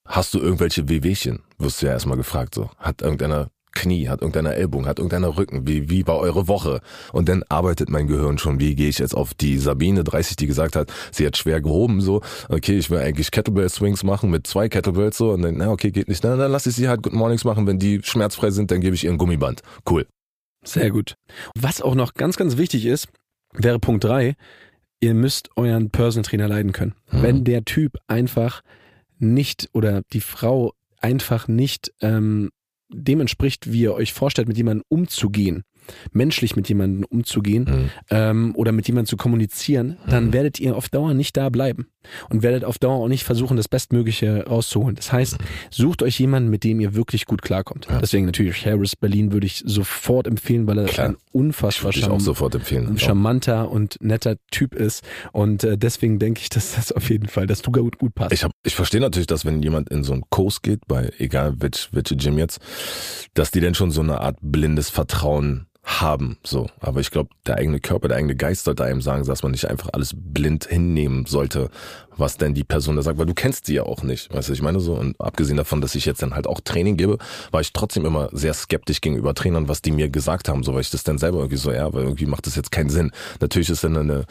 [0.07, 1.41] hast du irgendwelche Wehwehchen?
[1.59, 2.71] Wirst du ja erstmal gefragt, so.
[2.79, 6.81] Hat irgendeiner Knie, hat irgendeiner Ellbogen, hat irgendeiner Rücken, wie, wie war eure Woche?
[7.13, 10.47] Und dann arbeitet mein Gehirn schon, wie gehe ich jetzt auf die Sabine 30, die
[10.47, 14.47] gesagt hat, sie hat schwer gehoben, so, okay, ich will eigentlich Kettlebell Swings machen mit
[14.47, 17.03] zwei Kettlebells, so, und dann, na, okay, geht nicht, na, dann lasse ich sie halt
[17.03, 19.63] Good Mornings machen, wenn die schmerzfrei sind, dann gebe ich ihr ein Gummiband.
[19.89, 20.07] Cool.
[20.65, 21.17] Sehr gut.
[21.55, 23.09] Was auch noch ganz, ganz wichtig ist,
[23.53, 24.35] wäre Punkt drei.
[25.01, 26.95] Ihr müsst euren Personal Trainer leiden können.
[27.11, 27.23] Mhm.
[27.23, 28.63] Wenn der Typ einfach
[29.19, 32.51] nicht oder die Frau einfach nicht ähm,
[32.89, 35.65] dem entspricht, wie ihr euch vorstellt, mit jemandem umzugehen,
[36.13, 37.91] menschlich mit jemandem umzugehen Mhm.
[38.11, 40.33] ähm, oder mit jemandem zu kommunizieren, dann Mhm.
[40.33, 41.87] werdet ihr auf Dauer nicht da bleiben
[42.31, 44.97] und werdet auf Dauer auch nicht versuchen, das Bestmögliche rauszuholen.
[44.97, 45.37] Das heißt,
[45.71, 47.87] sucht euch jemanden, mit dem ihr wirklich gut klarkommt.
[47.91, 47.99] Ja.
[48.01, 51.09] Deswegen natürlich Harris Berlin würde ich sofort empfehlen, weil er Klar.
[51.11, 52.13] ein unfassbar charm-
[52.99, 57.47] charmanter und netter Typ ist und äh, deswegen denke ich, dass das auf jeden Fall,
[57.47, 58.33] dass du gut, gut passt.
[58.33, 61.55] Ich, hab, ich verstehe natürlich, dass wenn jemand in so einen Kurs geht, bei egal
[61.59, 62.61] welch, welche Gym jetzt,
[63.35, 66.39] dass die dann schon so eine Art blindes Vertrauen haben.
[66.45, 69.53] So, aber ich glaube, der eigene Körper, der eigene Geist sollte einem sagen, dass man
[69.53, 71.71] nicht einfach alles blind hinnehmen sollte,
[72.17, 74.33] was denn die Person da sagt, weil du kennst sie ja auch nicht.
[74.33, 74.95] Weißt du, ich meine so.
[74.95, 77.19] Und abgesehen davon, dass ich jetzt dann halt auch Training gebe,
[77.51, 80.83] war ich trotzdem immer sehr skeptisch gegenüber Trainern, was die mir gesagt haben, so weil
[80.83, 83.11] ich das dann selber irgendwie so, ja, weil irgendwie macht das jetzt keinen Sinn.
[83.41, 84.25] Natürlich ist dann eine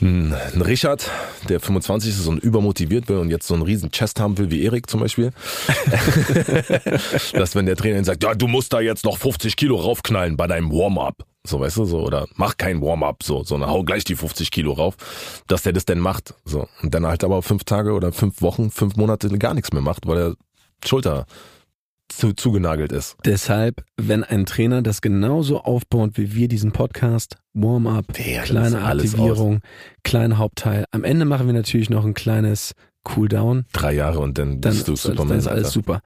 [0.00, 1.10] ein Richard,
[1.48, 4.62] der 25 ist und übermotiviert will und jetzt so einen riesen Chest haben will, wie
[4.62, 5.30] Erik zum Beispiel.
[7.32, 10.36] Dass wenn der Trainer ihn sagt, ja, du musst da jetzt noch 50 Kilo raufknallen
[10.36, 11.24] bei deinem Warm-up.
[11.46, 14.72] So, weißt du, so, oder mach kein Warm-up, so, sondern hau gleich die 50 Kilo
[14.72, 14.96] rauf,
[15.46, 16.68] dass der das denn macht, so.
[16.82, 20.06] Und dann halt aber fünf Tage oder fünf Wochen, fünf Monate gar nichts mehr macht,
[20.06, 20.34] weil er
[20.84, 21.26] Schulter
[22.18, 23.16] zu, zugenagelt ist.
[23.24, 28.06] Deshalb, wenn ein Trainer das genauso aufbaut wie wir diesen Podcast, Warm-up,
[28.44, 29.60] kleine Aktivierung,
[30.04, 30.84] kleiner Hauptteil.
[30.90, 32.72] Am Ende machen wir natürlich noch ein kleines
[33.04, 33.64] Cooldown.
[33.72, 35.28] Drei Jahre und dann, Dann, bist du Superman.
[35.28, 35.70] dann ist alles Alter.
[35.72, 36.00] super.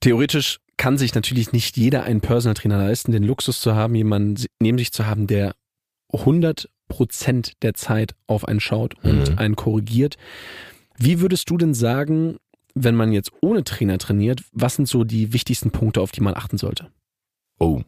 [0.00, 4.42] Theoretisch kann sich natürlich nicht jeder einen Personal Trainer leisten, den Luxus zu haben, jemanden
[4.62, 5.54] neben sich zu haben, der
[6.12, 9.38] 100 Prozent der Zeit auf einen schaut und Mhm.
[9.38, 10.16] einen korrigiert.
[10.98, 12.36] Wie würdest du denn sagen,
[12.74, 16.34] wenn man jetzt ohne Trainer trainiert, was sind so die wichtigsten Punkte, auf die man
[16.34, 16.90] achten sollte?
[17.58, 17.82] Oh.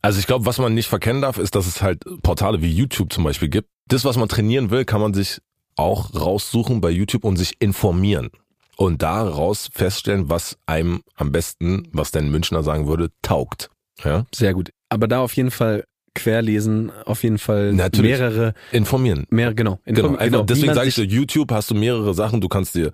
[0.00, 3.12] Also ich glaube, was man nicht verkennen darf, ist, dass es halt Portale wie YouTube
[3.12, 3.68] zum Beispiel gibt.
[3.86, 5.40] Das, was man trainieren will, kann man sich
[5.76, 8.30] auch raussuchen bei YouTube und sich informieren.
[8.76, 13.70] Und daraus feststellen, was einem am besten, was der Münchner sagen würde, taugt.
[14.02, 14.26] Ja?
[14.34, 14.70] Sehr gut.
[14.88, 18.10] Aber da auf jeden Fall querlesen, auf jeden Fall Natürlich.
[18.18, 19.26] mehrere, Informieren.
[19.30, 19.78] mehr, genau.
[19.84, 22.74] Genau, Inform- einfach, wie deswegen sage ich so, YouTube hast du mehrere Sachen, du kannst
[22.74, 22.92] dir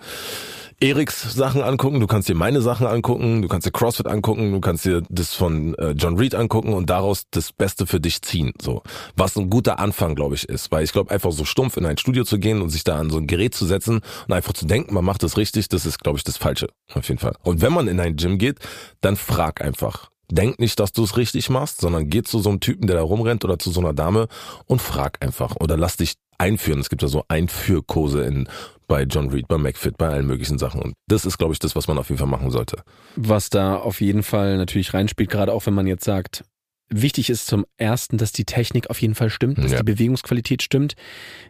[0.81, 4.61] Eriks Sachen angucken, du kannst dir meine Sachen angucken, du kannst dir CrossFit angucken, du
[4.61, 8.53] kannst dir das von äh, John Reed angucken und daraus das Beste für dich ziehen.
[8.63, 8.83] So,
[9.17, 11.99] was ein guter Anfang, glaube ich, ist, weil ich glaube, einfach so stumpf in ein
[11.99, 14.67] Studio zu gehen und sich da an so ein Gerät zu setzen und einfach zu
[14.67, 17.35] denken, man macht das richtig, das ist, glaube ich, das Falsche auf jeden Fall.
[17.43, 18.59] Und wenn man in ein Gym geht,
[19.01, 20.11] dann frag einfach.
[20.31, 23.03] Denk nicht, dass du es richtig machst, sondern geh zu so einem Typen, der da
[23.03, 24.29] rumrennt oder zu so einer Dame
[24.67, 26.81] und frag einfach oder lass dich einführen.
[26.81, 28.49] Es gibt ja so Einführkurse in
[28.87, 30.81] bei John Reed, bei McFit, bei allen möglichen Sachen.
[30.81, 32.83] Und das ist, glaube ich, das, was man auf jeden Fall machen sollte.
[33.17, 36.45] was da auf jeden Fall natürlich reinspielt, gerade auch wenn man jetzt sagt,
[36.89, 39.79] wichtig ist zum ersten, dass die Technik auf jeden Fall stimmt, dass Ja.
[39.79, 40.95] die Bewegungsqualität stimmt.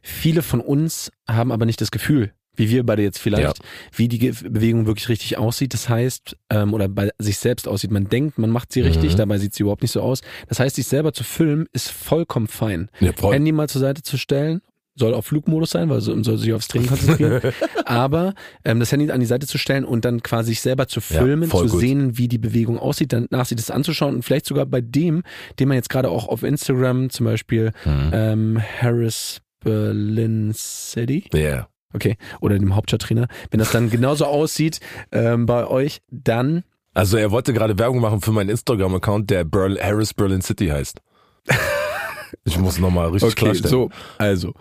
[0.03, 3.61] Viele von uns haben aber nicht das Gefühl, wie wir beide jetzt vielleicht,
[3.95, 5.73] wie die Bewegung wirklich richtig aussieht.
[5.73, 7.91] Das heißt, ähm, oder bei sich selbst aussieht.
[7.91, 9.17] Man denkt, man macht sie richtig, Mhm.
[9.17, 10.21] dabei sieht sie überhaupt nicht so aus.
[10.49, 12.91] Das heißt, sich selber zu filmen ist vollkommen fein.
[13.01, 13.33] Ja, voll.
[13.35, 14.61] Handy mal zur Seite zu stellen,
[14.97, 17.41] soll auf Flugmodus sein, weil so soll sich aufs Training konzentrieren.
[17.85, 20.99] Aber ähm, das Handy an die Seite zu stellen und dann quasi sich selber zu
[20.99, 21.81] Ja, filmen, voll zu gut.
[21.81, 25.23] sehen, wie die Bewegung aussieht, danach sich das anzuschauen und vielleicht sogar bei dem,
[25.61, 28.11] den man jetzt gerade auch auf Instagram zum Beispiel Mhm.
[28.13, 31.69] ähm, Harris Berlin City, Ja.
[31.95, 34.81] Okay, oder dem Hauptstadttrainer, wenn das dann genauso aussieht
[35.13, 39.79] ähm, bei euch, dann Also er wollte gerade Werbung machen für meinen Instagram-Account, der Berl
[39.81, 41.01] Harris Berlin City heißt.
[42.45, 43.71] ich muss nochmal richtig klarstellen.
[43.71, 44.55] so, also.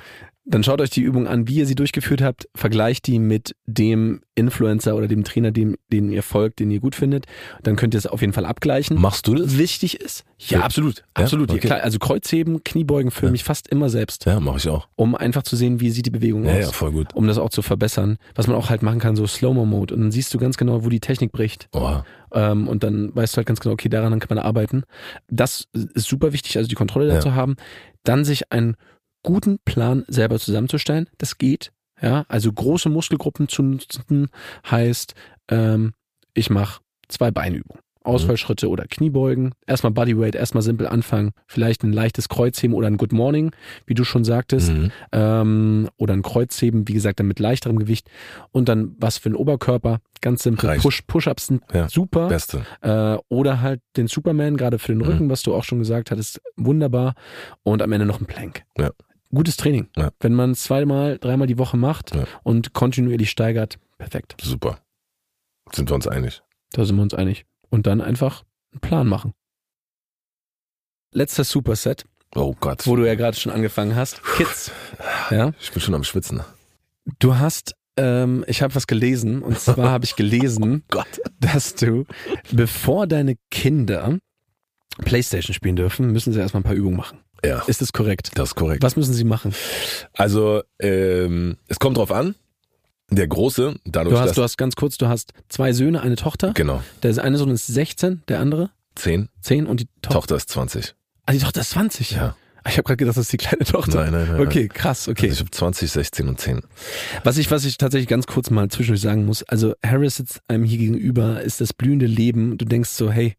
[0.50, 4.22] Dann schaut euch die Übung an, wie ihr sie durchgeführt habt, vergleicht die mit dem
[4.34, 7.26] Influencer oder dem Trainer, dem, den ihr folgt, den ihr gut findet.
[7.64, 9.00] Dann könnt ihr es auf jeden Fall abgleichen.
[9.02, 9.58] Machst du das?
[9.58, 10.64] Wichtig ist, ja, Ja.
[10.66, 11.04] absolut, Ja?
[11.24, 11.50] absolut.
[11.50, 11.68] Ja, Okay.
[11.68, 14.88] klar, also Kreuzheben, Kniebeugen filme ich fast immer selbst, Ja, mache ich auch.
[14.96, 16.60] um einfach zu sehen, wie sieht die Bewegung Ja, aus.
[16.62, 17.14] ja, voll gut.
[17.14, 18.18] Um das auch zu verbessern.
[18.36, 19.94] Was man auch halt machen kann, so Slow-Mo-Mode.
[19.96, 21.68] Und dann siehst du ganz genau, wo die Technik bricht.
[21.74, 21.98] Oh,
[22.34, 24.84] Ähm, und dann weißt du halt ganz genau, okay, daran kann man arbeiten.
[25.30, 27.14] Das ist super wichtig, also die Kontrolle Ja.
[27.16, 27.56] dazu haben.
[28.04, 28.76] Dann sich einen
[29.28, 31.10] guten Plan selber zusammenzustellen.
[31.18, 31.72] Das geht.
[32.02, 34.30] Ja, also große Muskelgruppen zu nutzen
[34.70, 35.16] heißt,
[35.50, 35.94] ähm,
[36.34, 37.82] ich mache zwei Beinübungen.
[38.04, 39.52] Ausfallschritte oder Kniebeugen.
[39.66, 41.32] Erstmal Bodyweight, erstmal simpel anfangen.
[41.46, 43.52] Vielleicht ein leichtes Kreuzheben oder ein Good Morning,
[43.86, 44.72] wie du schon sagtest.
[44.72, 44.92] Mhm.
[45.12, 48.10] Ähm, oder ein Kreuzheben, wie gesagt, dann mit leichterem Gewicht.
[48.54, 50.00] Und dann was für den Oberkörper.
[50.22, 50.70] Ganz simpel.
[50.70, 50.84] Reicht.
[50.84, 51.90] Push, Push-Ups sind Ja.
[51.90, 52.30] super.
[52.30, 52.62] Beste.
[52.82, 55.04] Äh, oder halt den Superman, gerade für den Mhm.
[55.06, 56.40] Rücken, was du auch schon gesagt hattest.
[56.56, 57.14] Wunderbar.
[57.64, 58.64] Und am Ende noch ein Plank.
[58.78, 58.92] Ja.
[59.34, 59.90] Gutes Training.
[59.98, 60.12] Ja.
[60.20, 62.26] Wenn man es zweimal, dreimal die Woche macht Ja.
[62.44, 64.36] und kontinuierlich steigert, perfekt.
[64.42, 64.80] Super.
[65.74, 66.42] Sind wir uns einig.
[66.72, 67.46] Da sind wir uns einig.
[67.70, 69.34] Und dann einfach einen Plan machen.
[71.14, 72.86] Letzter Superset, Oh Gott.
[72.88, 74.22] wo du ja gerade schon angefangen hast.
[74.36, 74.72] Kids.
[75.32, 75.52] Ja.
[75.60, 76.42] Ich bin schon am Schwitzen.
[77.20, 81.08] Du hast, ähm, ich habe was gelesen und zwar habe ich gelesen, Gott.
[81.40, 82.06] dass du,
[82.52, 84.20] bevor deine Kinder
[85.00, 87.20] Playstation spielen dürfen, müssen sie erstmal ein paar Übungen machen.
[87.46, 88.32] Ja, Ist das korrekt?
[88.36, 88.84] das ist korrekt.
[88.84, 89.54] Was müssen sie machen?
[90.14, 92.36] Also, ähm, es kommt drauf an.
[93.10, 94.36] Der Große, dadurch, Du hast, dass...
[94.36, 96.52] du hast ganz kurz, du hast zwei Söhne, eine Tochter.
[96.54, 99.30] genau, Der eine Sohn ist 16, der andere zehn.
[99.42, 100.20] 10 und die Tochter.
[100.20, 100.96] Tochter ist 20.
[101.26, 102.12] Ah, die Tochter ist 20.
[102.12, 102.36] Ja.
[102.68, 104.04] Ich habe gerade gedacht, das ist die kleine Tochter.
[104.04, 104.42] Nein, nein, nein.
[104.46, 105.28] Okay, krass, okay.
[105.30, 106.62] Also ich habe 20, 16 und 10.
[107.24, 110.66] Was ich, was ich tatsächlich ganz kurz mal zwischendurch sagen muss, also Harris sitzt einem
[110.66, 112.58] hier gegenüber, ist das blühende Leben.
[112.58, 113.38] Du denkst so, hey,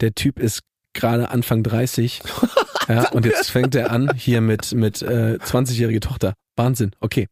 [0.00, 0.60] der Typ ist
[0.94, 2.22] gerade Anfang 30.
[2.88, 6.34] ja, und jetzt fängt er an hier mit, mit äh, 20-jährige Tochter.
[6.56, 7.28] Wahnsinn, okay.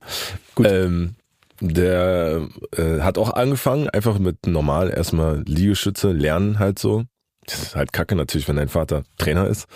[0.55, 0.67] Gut.
[0.69, 1.15] Ähm,
[1.61, 7.05] der äh, hat auch angefangen, einfach mit normal erstmal Liegestütze lernen halt so.
[7.47, 9.67] Das ist halt kacke natürlich, wenn dein Vater Trainer ist.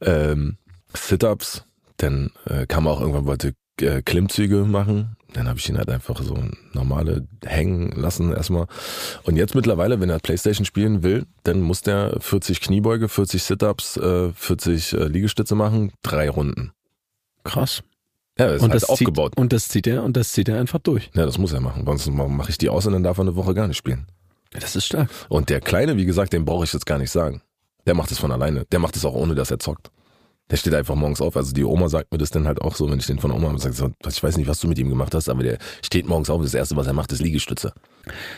[0.00, 0.58] Ähm,
[0.92, 1.64] Sit-Ups,
[1.96, 5.15] dann äh, kam er auch irgendwann wollte äh, Klimmzüge machen.
[5.32, 6.38] Dann habe ich ihn halt einfach so
[6.72, 8.66] normale hängen lassen erstmal.
[9.24, 13.96] Und jetzt mittlerweile, wenn er Playstation spielen will, dann muss der 40 Kniebeuge, 40 Sit-Ups,
[13.96, 16.72] äh, 40 äh, Liegestütze machen, drei Runden.
[17.44, 17.82] Krass.
[18.38, 19.32] Ja, ist und, halt das aufgebaut.
[19.32, 21.10] Zieht, und das zieht er und das zieht er einfach durch.
[21.14, 21.84] Ja, das muss er machen.
[21.86, 24.06] Sonst mache ich die aus und dann darf er eine Woche gar nicht spielen.
[24.50, 25.10] Das ist stark.
[25.28, 27.42] Und der Kleine, wie gesagt, den brauche ich jetzt gar nicht sagen.
[27.86, 28.64] Der macht es von alleine.
[28.66, 29.90] Der macht es auch ohne, dass er zockt.
[30.50, 31.36] Der steht einfach morgens auf.
[31.36, 33.58] Also die Oma sagt mir das dann halt auch so, wenn ich den von Oma
[33.58, 36.30] sage, so, ich weiß nicht, was du mit ihm gemacht hast, aber der steht morgens
[36.30, 36.42] auf.
[36.42, 37.72] Das erste, was er macht, ist Liegestütze.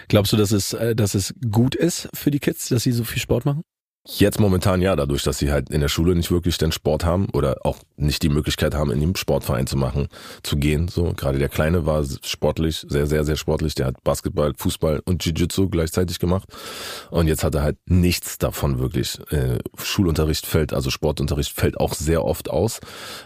[0.09, 3.05] Glaubst du, dass es, äh, dass es gut ist für die Kids, dass sie so
[3.05, 3.63] viel Sport machen?
[4.11, 7.29] Jetzt momentan ja, dadurch, dass sie halt in der Schule nicht wirklich den Sport haben
[7.35, 10.09] oder auch nicht die Möglichkeit haben, in dem Sportverein zu machen,
[10.43, 10.89] zu gehen.
[10.89, 13.75] So, gerade der Kleine war sportlich, sehr, sehr, sehr sportlich.
[13.75, 16.49] Der hat Basketball, Fußball und Jiu-Jitsu gleichzeitig gemacht.
[17.11, 19.21] Und jetzt hat er halt nichts davon wirklich.
[19.31, 22.81] Äh, Schulunterricht fällt, also Sportunterricht fällt auch sehr oft aus.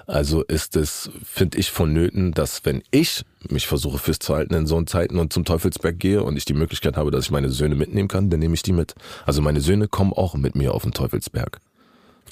[0.09, 5.19] Also ist es, finde ich, vonnöten, dass wenn ich mich versuche festzuhalten in so Zeiten
[5.19, 8.31] und zum Teufelsberg gehe und ich die Möglichkeit habe, dass ich meine Söhne mitnehmen kann,
[8.31, 8.95] dann nehme ich die mit.
[9.27, 11.61] Also meine Söhne kommen auch mit mir auf den Teufelsberg.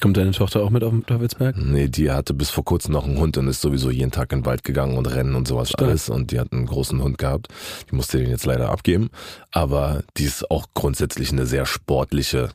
[0.00, 1.56] Kommt deine Tochter auch mit auf den Teufelsberg?
[1.58, 4.40] Nee, die hatte bis vor kurzem noch einen Hund und ist sowieso jeden Tag in
[4.40, 5.88] den Wald gegangen und rennen und sowas Stark.
[5.88, 6.08] alles.
[6.08, 7.48] Und die hat einen großen Hund gehabt.
[7.90, 9.10] Die musste den jetzt leider abgeben.
[9.50, 12.50] Aber die ist auch grundsätzlich eine sehr sportliche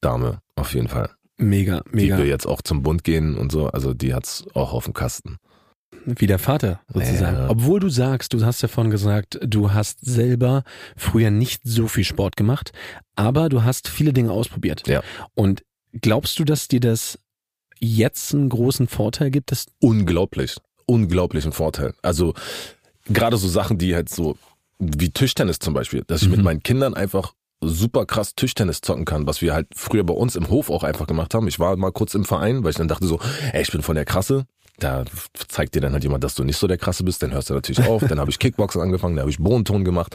[0.00, 1.10] Dame, auf jeden Fall.
[1.36, 2.16] Mega, mega.
[2.16, 3.66] Die will jetzt auch zum Bund gehen und so.
[3.66, 5.36] Also die hat's auch auf dem Kasten.
[6.06, 7.36] Wie der Vater sozusagen.
[7.36, 7.50] Ja.
[7.50, 10.62] Obwohl du sagst, du hast ja vorhin gesagt, du hast selber
[10.96, 12.72] früher nicht so viel Sport gemacht,
[13.16, 14.86] aber du hast viele Dinge ausprobiert.
[14.86, 15.02] Ja.
[15.34, 15.62] Und
[16.00, 17.18] glaubst du, dass dir das
[17.80, 19.50] jetzt einen großen Vorteil gibt?
[19.52, 20.56] Dass Unglaublich.
[20.86, 21.94] Unglaublichen Vorteil.
[22.02, 22.34] Also
[23.06, 24.36] gerade so Sachen, die halt so
[24.78, 26.34] wie Tischtennis zum Beispiel, dass ich Mhm.
[26.36, 30.36] mit meinen Kindern einfach super krass Tischtennis zocken kann, was wir halt früher bei uns
[30.36, 31.48] im Hof auch einfach gemacht haben.
[31.48, 33.18] Ich war mal kurz im Verein, weil ich dann dachte so,
[33.52, 34.44] ey, ich bin von der Krasse.
[34.78, 35.04] Da
[35.48, 37.54] zeigt dir dann halt jemand, dass du nicht so der Krasse bist, dann hörst du
[37.54, 38.04] natürlich auf.
[38.06, 40.14] Dann habe ich Kickboxen angefangen, dann habe ich Bodenton gemacht,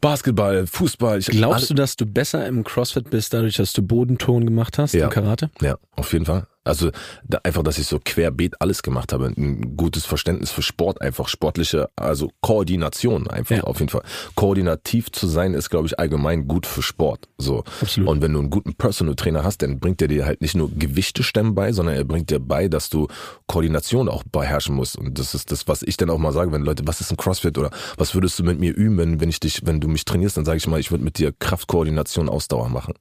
[0.00, 1.18] Basketball, Fußball.
[1.20, 4.92] Ich glaubst du, dass du besser im CrossFit bist, dadurch, dass du Bodenton gemacht hast
[4.94, 5.04] Ja.
[5.04, 5.50] im Karate?
[5.60, 6.46] Ja, auf jeden Fall.
[6.66, 6.90] Also
[7.24, 9.26] da einfach, dass ich so querbeet alles gemacht habe.
[9.36, 13.64] Ein gutes Verständnis für Sport, einfach sportliche, also Koordination einfach Ja.
[13.64, 14.02] auf jeden Fall.
[14.34, 17.28] Koordinativ zu sein ist, glaube ich, allgemein gut für Sport.
[17.38, 17.64] So.
[17.80, 18.08] Absolut.
[18.08, 20.70] Und wenn du einen guten Personal Trainer hast, dann bringt er dir halt nicht nur
[20.70, 23.08] Gewichte stemmen bei, sondern er bringt dir bei, dass du
[23.46, 24.96] Koordination auch beherrschen musst.
[24.96, 27.16] Und das ist das, was ich dann auch mal sage, wenn Leute, was ist ein
[27.16, 30.04] CrossFit oder was würdest du mit mir üben, wenn, wenn ich dich, wenn du mich
[30.04, 32.94] trainierst, dann sage ich mal, ich würde mit dir Kraftkoordination, Ausdauer machen.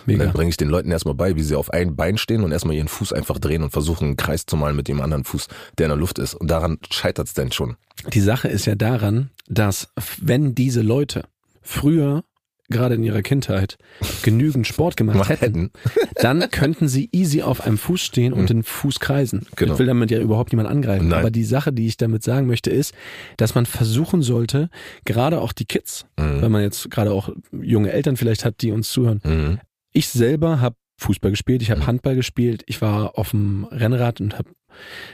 [0.00, 0.24] Und Mega.
[0.24, 2.74] dann bringe ich den Leuten erstmal bei, wie sie auf ein Bein stehen und erstmal
[2.74, 5.86] ihren Fuß einfach drehen und versuchen, einen Kreis zu malen mit dem anderen Fuß, der
[5.86, 6.34] in der Luft ist.
[6.34, 7.76] Und daran scheitert es denn schon.
[8.14, 9.88] Die Sache ist ja daran, dass
[10.20, 11.24] wenn diese Leute
[11.60, 12.24] früher
[12.72, 13.78] gerade in ihrer Kindheit
[14.22, 15.72] genügend Sport gemacht Gemacht hätten,
[16.14, 19.46] dann könnten sie easy auf einem Fuß stehen und den Fuß kreisen.
[19.56, 19.72] Genau.
[19.72, 21.08] Ich will damit ja überhaupt niemand angreifen.
[21.08, 21.18] Nein.
[21.18, 22.94] Aber die Sache, die ich damit sagen möchte, ist,
[23.38, 24.70] dass man versuchen sollte,
[25.04, 26.42] gerade auch die Kids, Mhm.
[26.42, 29.20] wenn man jetzt gerade auch junge Eltern vielleicht hat, die uns zuhören.
[29.24, 29.58] Mhm.
[29.92, 31.86] Ich selber habe Fußball gespielt, ich habe Mhm.
[31.86, 34.50] Handball gespielt, ich war auf dem Rennrad und habe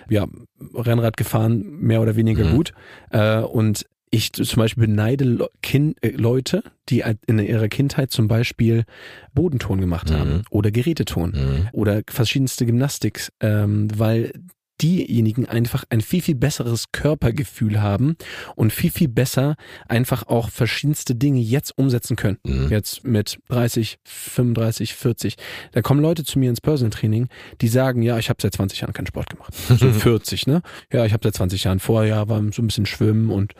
[0.09, 0.27] ja
[0.75, 2.51] Rennrad gefahren, mehr oder weniger Mhm.
[2.57, 2.73] gut.
[3.11, 8.85] Äh, und ich zum Beispiel beneide kind, äh, Leute, die in ihrer Kindheit zum Beispiel
[9.35, 10.43] Bodenton gemacht haben mhm.
[10.51, 11.69] oder Geräteton mhm.
[11.73, 14.33] oder verschiedenste Gymnastik, ähm, weil
[14.83, 18.17] diejenigen einfach ein viel, viel besseres Körpergefühl haben
[18.55, 19.57] und viel, viel besser
[19.89, 22.39] einfach auch verschiedenste Dinge jetzt umsetzen können.
[22.45, 22.69] Mhm.
[22.71, 25.37] Jetzt mit 30, 35, 40.
[25.73, 27.29] Da kommen Leute zu mir ins Personal Training,
[27.61, 29.55] die sagen, ja, ich habe seit 20 Jahren keinen Sport gemacht.
[29.77, 30.63] So 40, ne?
[30.91, 33.53] Ja, ich habe seit 20 Jahren vorher war so ein bisschen Schwimmen und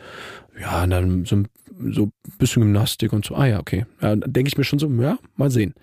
[0.59, 1.43] ja, und dann so,
[1.91, 3.35] so ein bisschen Gymnastik und so.
[3.35, 3.85] Ah ja, okay.
[4.01, 5.75] Ja, denke ich mir schon so, ja, mal sehen.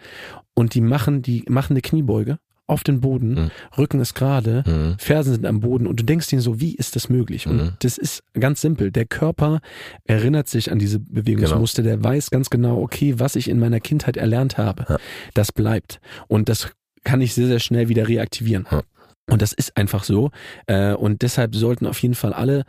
[0.54, 3.50] Und die machen, die machen eine Kniebeuge auf den Boden, mhm.
[3.76, 4.96] Rücken ist gerade, mhm.
[4.98, 7.46] Fersen sind am Boden und du denkst dir so, wie ist das möglich?
[7.46, 7.72] Und mhm.
[7.80, 8.90] das ist ganz simpel.
[8.90, 9.60] Der Körper
[10.04, 11.96] erinnert sich an diese Bewegungsmuster, genau.
[11.96, 14.96] der weiß ganz genau, okay, was ich in meiner Kindheit erlernt habe, ja.
[15.34, 16.00] das bleibt.
[16.26, 16.70] Und das
[17.04, 18.66] kann ich sehr, sehr schnell wieder reaktivieren.
[18.70, 18.82] Ja.
[19.30, 20.30] Und das ist einfach so.
[20.66, 22.64] Äh, und deshalb sollten auf jeden Fall alle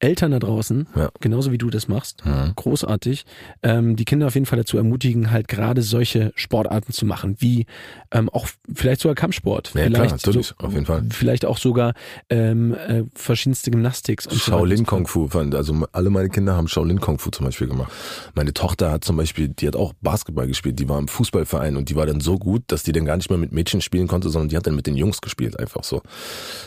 [0.00, 1.10] Eltern da draußen, ja.
[1.20, 2.52] genauso wie du das machst, mhm.
[2.54, 3.24] großartig,
[3.62, 7.66] ähm, die Kinder auf jeden Fall dazu ermutigen, halt gerade solche Sportarten zu machen, wie
[8.12, 11.94] ähm, auch vielleicht sogar Kampfsport, ja, vielleicht klar, so, auf jeden Fall, vielleicht auch sogar
[12.30, 17.00] ähm, äh, verschiedenste Gymnastiks und Shaolin so Kung Fu, also alle meine Kinder haben Shaolin
[17.00, 17.92] Kung Fu zum Beispiel gemacht.
[18.34, 21.88] Meine Tochter hat zum Beispiel, die hat auch Basketball gespielt, die war im Fußballverein und
[21.88, 24.28] die war dann so gut, dass die dann gar nicht mehr mit Mädchen spielen konnte,
[24.28, 26.02] sondern die hat dann mit den Jungs gespielt, einfach so.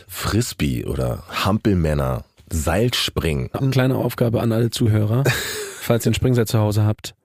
[0.07, 3.49] Frisbee oder Hampelmänner Seilspringen.
[3.53, 5.23] Eine kleine Aufgabe an alle Zuhörer,
[5.79, 7.15] falls ihr ein Springseil zu Hause habt.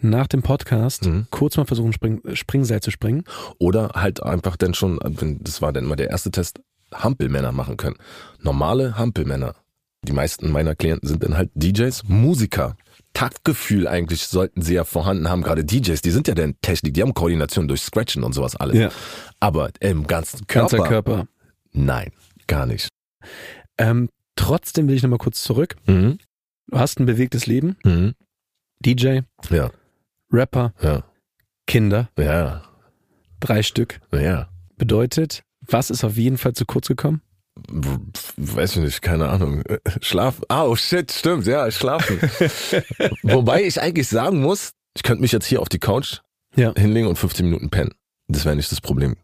[0.00, 1.28] Nach dem Podcast mhm.
[1.30, 3.24] kurz mal versuchen, Spring, Springseil zu springen.
[3.58, 4.98] Oder halt einfach dann schon,
[5.40, 6.60] das war dann immer der erste Test,
[6.92, 7.96] Hampelmänner machen können.
[8.40, 9.54] Normale Hampelmänner.
[10.04, 12.76] Die meisten meiner Klienten sind dann halt DJs, Musiker.
[13.12, 17.02] Taktgefühl eigentlich sollten sie ja vorhanden haben, gerade DJs, die sind ja dann Technik, die
[17.02, 18.76] haben Koordination durch Scratchen und sowas alles.
[18.76, 18.88] Ja.
[19.38, 20.78] Aber im ganzen Körper.
[20.78, 21.26] Ganzer Körper.
[21.72, 22.10] Nein,
[22.46, 22.88] gar nicht.
[23.78, 24.08] Ähm,
[24.42, 25.76] Trotzdem will ich nochmal kurz zurück.
[25.86, 26.18] Mhm.
[26.66, 27.76] Du hast ein bewegtes Leben.
[27.84, 28.16] Mhm.
[28.80, 29.20] DJ.
[29.50, 29.70] Ja.
[30.32, 30.74] Rapper.
[30.82, 31.04] Ja.
[31.68, 32.10] Kinder.
[32.18, 32.64] Ja.
[33.38, 34.00] Drei Stück.
[34.12, 34.48] Ja.
[34.76, 37.22] Bedeutet, was ist auf jeden Fall zu kurz gekommen?
[38.36, 39.62] Weiß ich nicht, keine Ahnung.
[40.00, 40.42] Schlaf.
[40.48, 42.18] Ah, oh shit, stimmt, ja, schlafen.
[43.22, 46.18] Wobei ich eigentlich sagen muss, ich könnte mich jetzt hier auf die Couch
[46.56, 46.74] ja.
[46.76, 47.94] hinlegen und 15 Minuten pennen.
[48.26, 49.14] Das wäre nicht das Problem.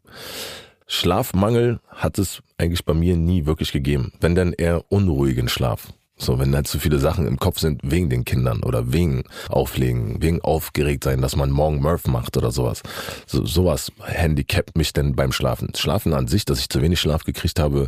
[0.88, 4.12] Schlafmangel hat es eigentlich bei mir nie wirklich gegeben.
[4.20, 5.92] Wenn dann eher unruhigen Schlaf.
[6.20, 10.20] So, wenn halt zu viele Sachen im Kopf sind wegen den Kindern oder wegen Auflegen,
[10.20, 12.82] wegen aufgeregt sein, dass man morgen Murph macht oder sowas.
[13.26, 15.72] So, sowas handicapt mich denn beim Schlafen.
[15.76, 17.86] Schlafen an sich, dass ich zu wenig Schlaf gekriegt habe,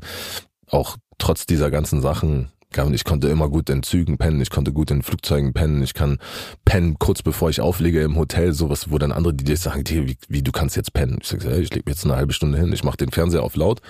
[0.68, 2.52] auch trotz dieser ganzen Sachen,
[2.92, 6.18] ich konnte immer gut in Zügen pennen, ich konnte gut in Flugzeugen pennen, ich kann
[6.64, 10.42] pennen kurz bevor ich auflege im Hotel, sowas, wo dann andere DJs sagen, wie, wie
[10.42, 11.18] du kannst jetzt pennen.
[11.20, 13.42] Ich sage, hey, ich lege mir jetzt eine halbe Stunde hin, ich mache den Fernseher
[13.42, 13.80] auf laut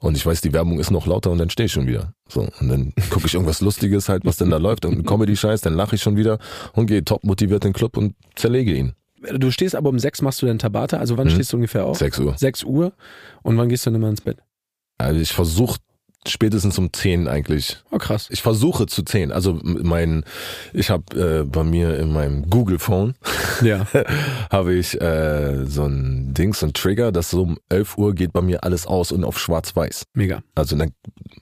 [0.00, 2.12] und ich weiß, die Werbung ist noch lauter und dann stehe ich schon wieder.
[2.28, 5.74] So, und dann gucke ich irgendwas Lustiges halt, was denn da läuft, irgendein Comedy-Scheiß, dann
[5.74, 6.38] lache ich schon wieder
[6.72, 8.94] und gehe top motiviert in den Club und zerlege ihn.
[9.38, 11.34] Du stehst aber um sechs machst du dann Tabata, also wann hm.
[11.34, 11.98] stehst du ungefähr auf?
[11.98, 12.36] Sechs Uhr.
[12.36, 12.92] Sechs Uhr
[13.42, 14.38] und wann gehst du dann immer ins Bett?
[14.98, 15.78] Also ich versuche
[16.26, 17.78] spätestens um zehn eigentlich.
[17.90, 18.28] Oh krass.
[18.30, 19.32] Ich versuche zu zehn.
[19.32, 20.24] Also mein,
[20.72, 23.14] ich habe äh, bei mir in meinem Google Phone
[23.62, 23.86] ja.
[24.50, 28.32] habe ich äh, so ein Ding, so ein Trigger, dass so um elf Uhr geht
[28.32, 30.04] bei mir alles aus und auf schwarz-weiß.
[30.14, 30.42] Mega.
[30.54, 30.92] Also dann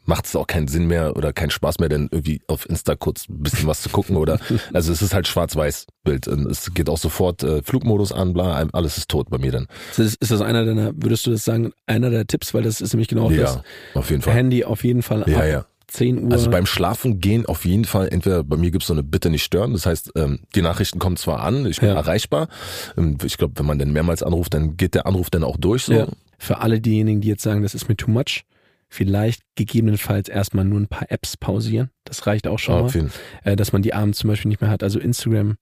[0.05, 3.29] macht es auch keinen Sinn mehr oder keinen Spaß mehr, dann irgendwie auf Insta kurz
[3.29, 4.39] ein bisschen was zu gucken oder
[4.73, 6.27] also es ist halt schwarz-weiß Bild.
[6.29, 9.69] Und es geht auch sofort äh, Flugmodus an, bla, alles ist tot bei mir dann.
[9.97, 12.93] Ist, ist das einer deiner, würdest du das sagen, einer der Tipps, weil das ist
[12.93, 13.61] nämlich genau ja, das.
[13.95, 14.35] auf jeden Fall.
[14.35, 15.67] Handy auf jeden Fall ja, ab ja.
[15.89, 16.33] 10 Uhr.
[16.33, 19.45] Also beim Schlafen gehen auf jeden Fall, entweder bei mir gibt's so eine Bitte nicht
[19.45, 21.95] stören, das heißt, ähm, die Nachrichten kommen zwar an, ich bin ja.
[21.95, 22.49] erreichbar.
[22.97, 25.85] Ähm, ich glaube, wenn man dann mehrmals anruft, dann geht der Anruf dann auch durch.
[25.85, 25.93] So.
[25.93, 26.07] Ja.
[26.39, 28.45] Für alle diejenigen, die jetzt sagen, das ist mir too much,
[28.89, 31.91] vielleicht gegebenenfalls erstmal nur ein paar Apps pausieren.
[32.05, 33.11] Das reicht auch schon mal.
[33.45, 34.83] Äh, dass man die abends zum Beispiel nicht mehr hat.
[34.83, 35.57] Also Instagram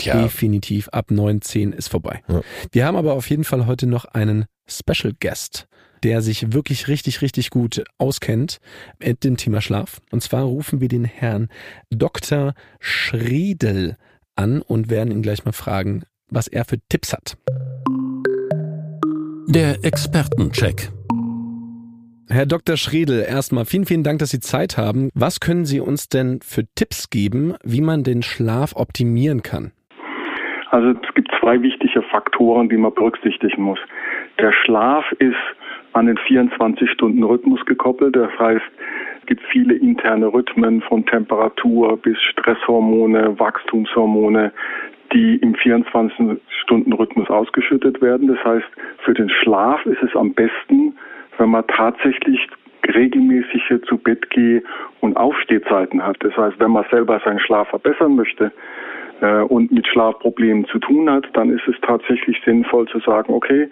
[0.00, 0.22] ja.
[0.22, 2.22] definitiv ab 9, 10 ist vorbei.
[2.28, 2.40] Ja.
[2.72, 5.68] Wir haben aber auf jeden Fall heute noch einen Special Guest
[6.02, 8.58] der sich wirklich richtig, richtig gut auskennt
[8.98, 10.00] mit dem Thema Schlaf.
[10.10, 11.48] Und zwar rufen wir den Herrn
[11.90, 12.54] Dr.
[12.80, 13.96] Schriedel
[14.36, 17.36] an und werden ihn gleich mal fragen, was er für Tipps hat.
[19.48, 20.90] Der Expertencheck.
[22.28, 22.76] Herr Dr.
[22.76, 25.10] Schriedel, erstmal vielen, vielen Dank, dass Sie Zeit haben.
[25.14, 29.70] Was können Sie uns denn für Tipps geben, wie man den Schlaf optimieren kann?
[30.70, 33.78] Also es gibt zwei wichtige Faktoren, die man berücksichtigen muss.
[34.40, 35.36] Der Schlaf ist
[35.96, 38.16] an den 24-Stunden-Rhythmus gekoppelt.
[38.16, 38.64] Das heißt,
[39.20, 44.52] es gibt viele interne Rhythmen von Temperatur bis Stresshormone, Wachstumshormone,
[45.12, 48.28] die im 24-Stunden-Rhythmus ausgeschüttet werden.
[48.28, 48.66] Das heißt,
[49.04, 50.96] für den Schlaf ist es am besten,
[51.38, 52.46] wenn man tatsächlich
[52.94, 54.64] regelmäßig zu Bett geht
[55.00, 56.18] und Aufstehzeiten hat.
[56.20, 58.52] Das heißt, wenn man selber seinen Schlaf verbessern möchte,
[59.20, 63.68] äh, und mit Schlafproblemen zu tun hat, dann ist es tatsächlich sinnvoll zu sagen, okay,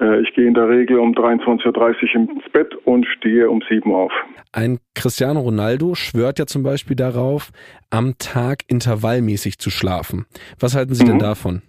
[0.00, 3.90] äh, ich gehe in der Regel um 23.30 Uhr ins Bett und stehe um 7
[3.90, 4.12] Uhr auf.
[4.52, 7.50] Ein Cristiano Ronaldo schwört ja zum Beispiel darauf,
[7.90, 10.26] am Tag intervallmäßig zu schlafen.
[10.60, 11.08] Was halten Sie mhm.
[11.08, 11.62] denn davon?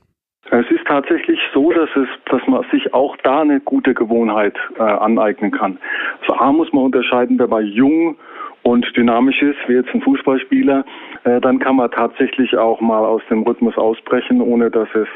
[0.51, 4.83] Es ist tatsächlich so, dass es, dass man sich auch da eine gute Gewohnheit äh,
[4.83, 5.79] aneignen kann.
[6.21, 8.17] Also A muss man unterscheiden, wer war jung
[8.65, 10.83] und dynamisch ist, wie jetzt ein Fußballspieler,
[11.23, 15.07] äh, dann kann man tatsächlich auch mal aus dem Rhythmus ausbrechen, ohne dass es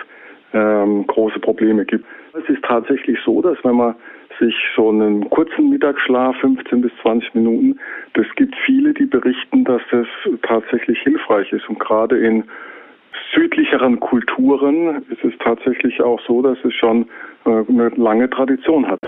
[0.54, 2.06] ähm, große Probleme gibt.
[2.34, 3.96] Es ist tatsächlich so, dass wenn man
[4.40, 7.80] sich so einen kurzen Mittagsschlaf, 15 bis 20 Minuten,
[8.14, 10.08] das gibt viele, die berichten, dass das
[10.44, 11.68] tatsächlich hilfreich ist.
[11.70, 12.44] Und gerade in
[13.34, 17.08] südlicheren Kulturen ist es tatsächlich auch so, dass es schon
[17.46, 19.00] äh, eine lange Tradition hat.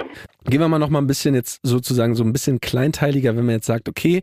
[0.46, 3.56] Gehen wir mal noch mal ein bisschen jetzt sozusagen so ein bisschen kleinteiliger, wenn man
[3.56, 4.22] jetzt sagt, okay,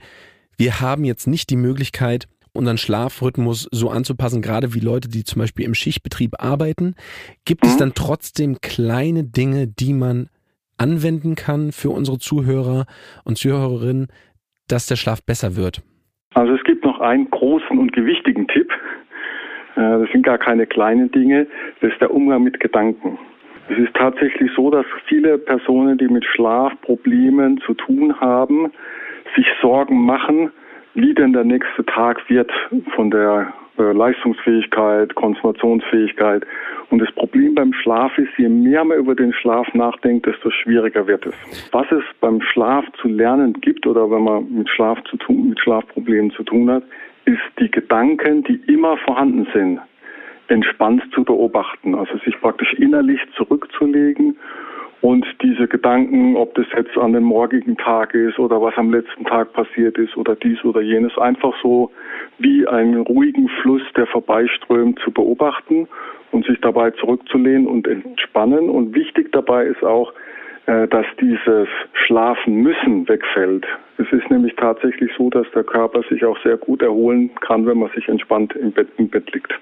[0.57, 5.41] wir haben jetzt nicht die Möglichkeit, unseren Schlafrhythmus so anzupassen, gerade wie Leute, die zum
[5.41, 6.95] Beispiel im Schichtbetrieb arbeiten.
[7.45, 7.71] Gibt mhm.
[7.71, 10.29] es dann trotzdem kleine Dinge, die man
[10.77, 12.87] anwenden kann für unsere Zuhörer
[13.25, 14.09] und Zuhörerinnen,
[14.69, 15.83] dass der Schlaf besser wird?
[16.35, 18.71] Also es gibt noch einen großen und gewichtigen Tipp.
[19.79, 21.47] Äh, das sind gar keine kleinen Dinge.
[21.81, 23.19] Das ist der Umgang mit Gedanken.
[23.71, 28.73] Es ist tatsächlich so, dass viele Personen, die mit Schlafproblemen zu tun haben,
[29.37, 30.51] sich Sorgen machen,
[30.95, 32.51] wie denn der nächste Tag wird
[32.97, 36.45] von der äh, Leistungsfähigkeit, Konzentrationsfähigkeit.
[36.91, 41.07] Und das Problem beim Schlaf ist, je mehr man über den Schlaf nachdenkt, desto schwieriger
[41.07, 41.35] wird es.
[41.71, 45.61] Was es beim Schlaf zu lernen gibt oder wenn man mit Schlaf zu tun, mit
[45.61, 46.83] Schlafproblemen zu tun hat,
[47.29, 49.81] ist die Gedanken, die immer vorhanden sind,
[50.49, 51.95] entspannt zu beobachten.
[51.95, 54.39] Also sich praktisch innerlich zurückzulegen
[55.03, 59.25] und diese Gedanken, ob das jetzt an den morgigen Tag ist oder was am letzten
[59.27, 61.93] Tag passiert ist oder dies oder jenes, einfach so
[62.39, 65.87] wie einen ruhigen Fluss, der vorbeiströmt, zu beobachten
[66.33, 68.71] und sich dabei zurückzulehnen und entspannen.
[68.71, 70.15] Und wichtig dabei ist auch,
[70.69, 71.67] dass dieses
[72.07, 73.67] Schlafen müssen wegfällt.
[73.97, 77.79] Es ist nämlich tatsächlich so, dass der Körper sich auch sehr gut erholen kann, wenn
[77.79, 79.55] man sich entspannt im Bett, im Bett liegt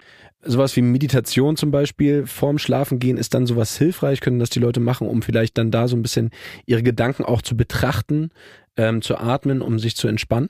[0.49, 4.81] sowas wie Meditation zum Beispiel vorm Schlafengehen ist dann sowas hilfreich, können das die Leute
[4.81, 6.31] machen, um vielleicht dann da so ein bisschen
[6.67, 8.31] ihre Gedanken auch zu betrachten,
[8.77, 10.49] ähm, zu atmen, um sich zu entspannen?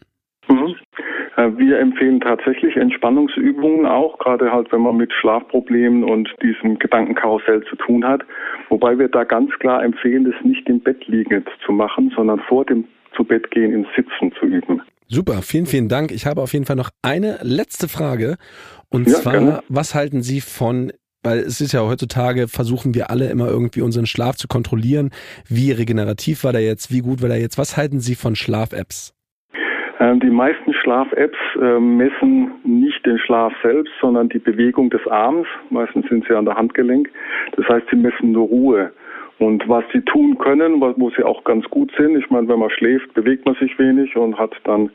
[1.36, 7.62] Äh, wir empfehlen tatsächlich Entspannungsübungen auch, gerade halt, wenn man mit Schlafproblemen und diesem Gedankenkarussell
[7.64, 8.22] zu tun hat.
[8.68, 12.64] Wobei wir da ganz klar empfehlen, das nicht im Bett liegend zu machen, sondern vor
[12.64, 12.84] dem
[13.14, 14.82] zu Bett gehen im Sitzen zu üben.
[15.08, 16.10] Super, vielen, vielen Dank.
[16.10, 18.36] Ich habe auf jeden Fall noch eine letzte Frage.
[18.90, 19.62] Und ja, zwar, gerne.
[19.68, 24.06] was halten Sie von weil es ist ja heutzutage, versuchen wir alle immer irgendwie unseren
[24.06, 25.10] Schlaf zu kontrollieren.
[25.48, 26.92] Wie regenerativ war der jetzt?
[26.92, 27.58] Wie gut war der jetzt?
[27.58, 29.15] Was halten Sie von Schlaf-Apps?
[29.98, 35.46] Ähm, die meisten Schlaf-Apps äh, messen nicht den Schlaf selbst, sondern die Bewegung des Arms.
[35.70, 37.10] Meistens sind sie an der Handgelenk.
[37.56, 38.92] Das heißt, sie messen nur Ruhe.
[39.38, 42.70] Und was sie tun können, wo sie auch ganz gut sind, ich meine, wenn man
[42.70, 44.90] schläft, bewegt man sich wenig und hat dann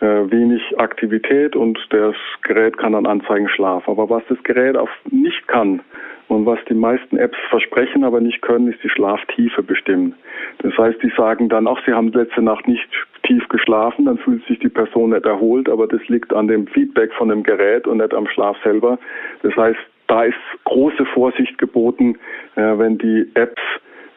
[0.00, 3.88] äh, wenig Aktivität und das Gerät kann dann anzeigen Schlaf.
[3.88, 5.80] Aber was das Gerät auch nicht kann
[6.28, 10.14] und was die meisten Apps versprechen, aber nicht können, ist die Schlaftiefe bestimmen.
[10.58, 12.88] Das heißt, die sagen dann, ach, sie haben letzte Nacht nicht
[13.22, 17.12] tief geschlafen, dann fühlt sich die Person nicht erholt, aber das liegt an dem Feedback
[17.14, 18.98] von dem Gerät und nicht am Schlaf selber.
[19.42, 22.16] Das heißt, da ist große Vorsicht geboten,
[22.56, 23.60] äh, wenn die Apps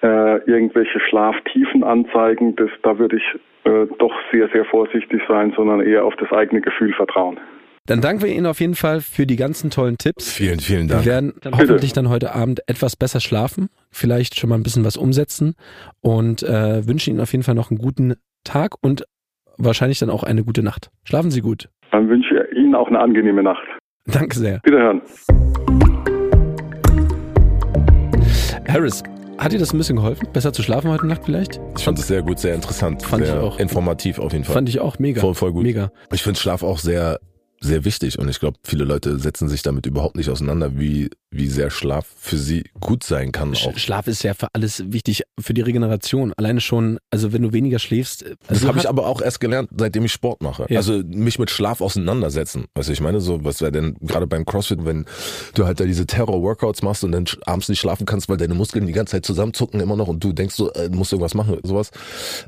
[0.02, 2.56] äh, irgendwelche Schlaftiefen anzeigen.
[2.56, 6.62] Das, da würde ich äh, doch sehr, sehr vorsichtig sein, sondern eher auf das eigene
[6.62, 7.40] Gefühl vertrauen.
[7.88, 10.32] Dann danken wir Ihnen auf jeden Fall für die ganzen tollen Tipps.
[10.32, 11.04] Vielen, vielen Dank.
[11.04, 14.86] Wir werden dann hoffentlich dann heute Abend etwas besser schlafen, vielleicht schon mal ein bisschen
[14.86, 15.56] was umsetzen
[16.00, 18.14] und äh, wünschen Ihnen auf jeden Fall noch einen guten
[18.44, 19.06] Tag und
[19.58, 20.92] wahrscheinlich dann auch eine gute Nacht.
[21.04, 21.70] Schlafen Sie gut.
[21.92, 23.68] Dann wünsche ich Ihnen auch eine angenehme Nacht.
[24.06, 24.62] Danke sehr.
[24.64, 25.02] Wiederhören.
[28.68, 29.04] Harris,
[29.40, 30.28] hat dir das ein bisschen geholfen?
[30.34, 31.60] Besser zu schlafen heute Nacht vielleicht?
[31.76, 33.02] Ich fand es sehr gut, sehr interessant.
[33.02, 33.60] Fand sehr ich auch.
[33.60, 34.54] Informativ auf jeden Fall.
[34.54, 35.20] Fand ich auch mega.
[35.20, 35.64] Voll, voll gut.
[35.64, 35.92] Mega.
[36.14, 37.20] Ich finde Schlaf auch sehr
[37.62, 38.20] sehr wichtig.
[38.20, 42.06] Und ich glaube, viele Leute setzen sich damit überhaupt nicht auseinander, wie, wie sehr Schlaf
[42.18, 43.54] für sie gut sein kann.
[43.54, 43.78] Auch.
[43.78, 46.34] Schlaf ist ja für alles wichtig, für die Regeneration.
[46.36, 48.24] Alleine schon, also wenn du weniger schläfst.
[48.24, 50.66] Also das habe ich aber auch erst gelernt, seitdem ich Sport mache.
[50.70, 50.78] Ja.
[50.78, 52.66] Also mich mit Schlaf auseinandersetzen.
[52.76, 55.06] Weißt du, ich meine, so, was wäre denn gerade beim CrossFit, wenn
[55.54, 58.86] du halt da diese Terror-Workouts machst und dann abends nicht schlafen kannst, weil deine Muskeln
[58.86, 61.92] die ganze Zeit zusammenzucken immer noch und du denkst so, äh, musst irgendwas machen, sowas.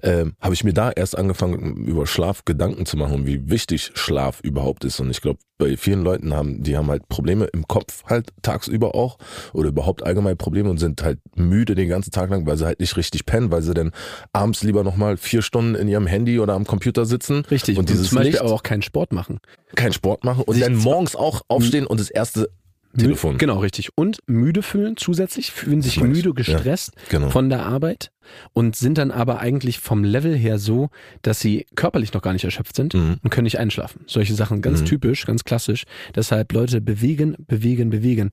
[0.02, 3.92] Ähm, habe ich mir da erst angefangen, über Schlaf Gedanken zu machen und wie wichtig
[3.94, 5.00] Schlaf überhaupt ist.
[5.00, 8.96] Und ich glaube, bei vielen Leuten haben, die haben halt Probleme im Kopf halt tagsüber
[8.96, 9.18] auch
[9.54, 12.82] oder überhaupt allgemein Probleme und sind halt müde den ganzen Tag lang, weil sie halt
[12.82, 13.92] nicht richtig pennen, weil sie dann
[14.34, 17.46] abends lieber nochmal vier Stunden in ihrem Handy oder am Computer sitzen.
[17.50, 17.78] Richtig.
[17.78, 19.40] Und dieses zum Beispiel Licht, aber auch keinen Sport machen.
[19.76, 22.50] keinen Sport machen und Sich dann morgens auch aufstehen und das erste
[22.98, 23.38] Telefon.
[23.40, 23.90] Genau, richtig.
[23.96, 26.04] Und müde fühlen zusätzlich, fühlen sich ich.
[26.04, 27.30] müde, gestresst Genau.
[27.30, 28.12] von der Arbeit
[28.54, 30.90] und sind dann aber eigentlich vom Level her so,
[31.24, 33.18] dass sie körperlich noch gar nicht erschöpft sind Mhm.
[33.24, 34.02] und können nicht einschlafen.
[34.06, 34.86] Solche Sachen ganz Mhm.
[34.86, 35.86] typisch, ganz klassisch.
[36.16, 38.30] Deshalb Leute bewegen, bewegen, bewegen.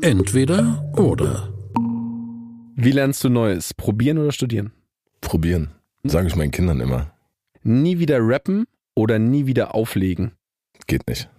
[0.00, 1.52] Entweder oder.
[2.76, 3.72] Wie lernst du Neues?
[3.74, 4.72] Probieren oder studieren?
[5.20, 5.70] Probieren.
[6.02, 7.12] Sage ich meinen Kindern immer.
[7.62, 10.32] Nie wieder rappen oder nie wieder auflegen?
[10.86, 11.30] Geht nicht.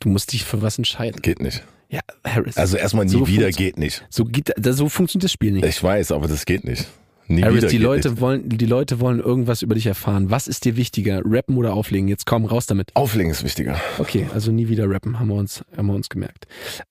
[0.00, 1.20] Du musst dich für was entscheiden.
[1.22, 1.62] Geht nicht.
[1.88, 2.56] Ja, Harris.
[2.56, 4.04] Also erstmal nie So wieder geht nicht.
[4.10, 5.64] so, geht, so funktioniert das Spiel nicht.
[5.64, 6.86] Ich weiß, aber das geht nicht.
[7.28, 8.20] Nie Harris, wieder die Leute nicht.
[8.20, 10.30] wollen, die Leute wollen irgendwas über dich erfahren.
[10.30, 11.22] Was ist dir wichtiger?
[11.24, 12.06] Rappen oder auflegen?
[12.08, 12.90] Jetzt komm raus damit.
[12.94, 13.80] Auflegen ist wichtiger.
[13.98, 16.46] Okay, also nie wieder rappen, haben wir uns, haben wir uns gemerkt.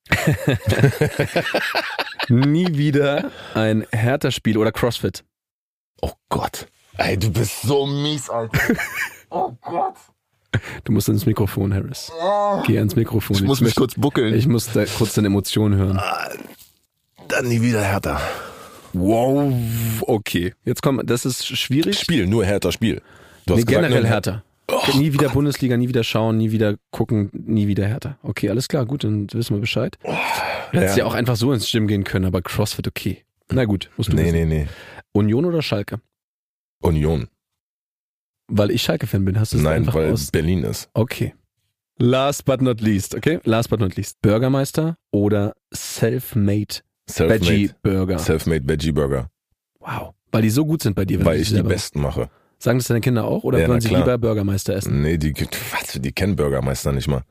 [2.30, 5.24] nie wieder ein härter Spiel oder Crossfit.
[6.01, 6.68] Oh Gott.
[6.97, 8.60] Ey, du bist so mies, Alter.
[9.32, 9.95] Oh Gott.
[10.84, 12.12] Du musst ins Mikrofon, Harris.
[12.68, 13.36] Geh ans Mikrofon.
[13.36, 14.34] Ich muss mich kurz buckeln.
[14.34, 15.99] Ich muss da kurz deine Emotionen hören.
[17.28, 18.20] Dann nie wieder härter.
[18.93, 19.53] Wow,
[20.01, 20.53] okay.
[20.64, 21.99] Jetzt komm, das ist schwierig.
[21.99, 23.01] Spiel, nur härter Spiel.
[23.45, 24.43] Du Nee, hast gesagt, generell nur härter.
[24.97, 28.18] nie wieder Bundesliga, nie wieder schauen, nie wieder gucken, nie wieder härter.
[28.24, 29.97] Okay, alles klar, gut, dann wissen wir Bescheid.
[30.03, 31.03] Du hättest ja.
[31.03, 31.10] Ja.
[31.10, 33.24] auch einfach so ins Gym gehen können, aber CrossFit okay.
[33.51, 34.34] Na gut, musst du Nee, wissen.
[34.34, 34.68] nee, nee.
[35.12, 35.99] Union oder Schalke?
[36.82, 37.28] Union.
[38.47, 40.31] Weil ich Schalke-Fan bin, hast du es Nein, weil aus...
[40.31, 40.89] Berlin ist.
[40.93, 41.33] Okay.
[41.97, 43.39] Last but not least, okay?
[43.45, 44.21] Last but not least.
[44.21, 47.45] Bürgermeister oder Self-Made Selfmade.
[47.45, 48.19] Veggie-Burger?
[48.19, 49.29] Selfmade Veggie Burger.
[49.79, 50.13] wow.
[50.31, 52.29] Weil die so gut sind bei dir, wenn Weil ich die besten mache.
[52.59, 54.01] Sagen das deine Kinder auch oder Ja, wollen sie klar.
[54.01, 55.01] lieber Bürgermeister essen?
[55.01, 55.33] Nee, die,
[55.71, 57.21] was, die kennen Bürgermeister nicht mal.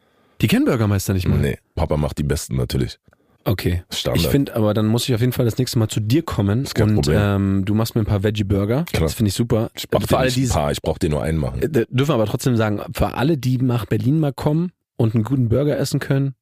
[0.40, 1.38] Die kennen Bürgermeister nicht mal.
[1.38, 2.98] Nee, Papa macht die besten natürlich.
[3.45, 3.82] Okay.
[3.90, 4.22] Standard.
[4.24, 6.64] Ich finde aber, dann muss ich auf jeden Fall das nächste Mal zu dir kommen
[6.64, 7.18] Ist kein und Problem.
[7.20, 8.84] ähm, du machst mir ein paar Veggie-Burger.
[8.90, 9.03] Klar.
[9.03, 9.70] Das finde ich super.
[9.74, 11.61] ich brauch für dir nicht ein paar, ich brauch dir nur einen machen.
[11.62, 15.24] äh, dürfen wir aber trotzdem sagen, für alle, die nach Berlin mal kommen und einen
[15.24, 16.34] guten Burger essen können,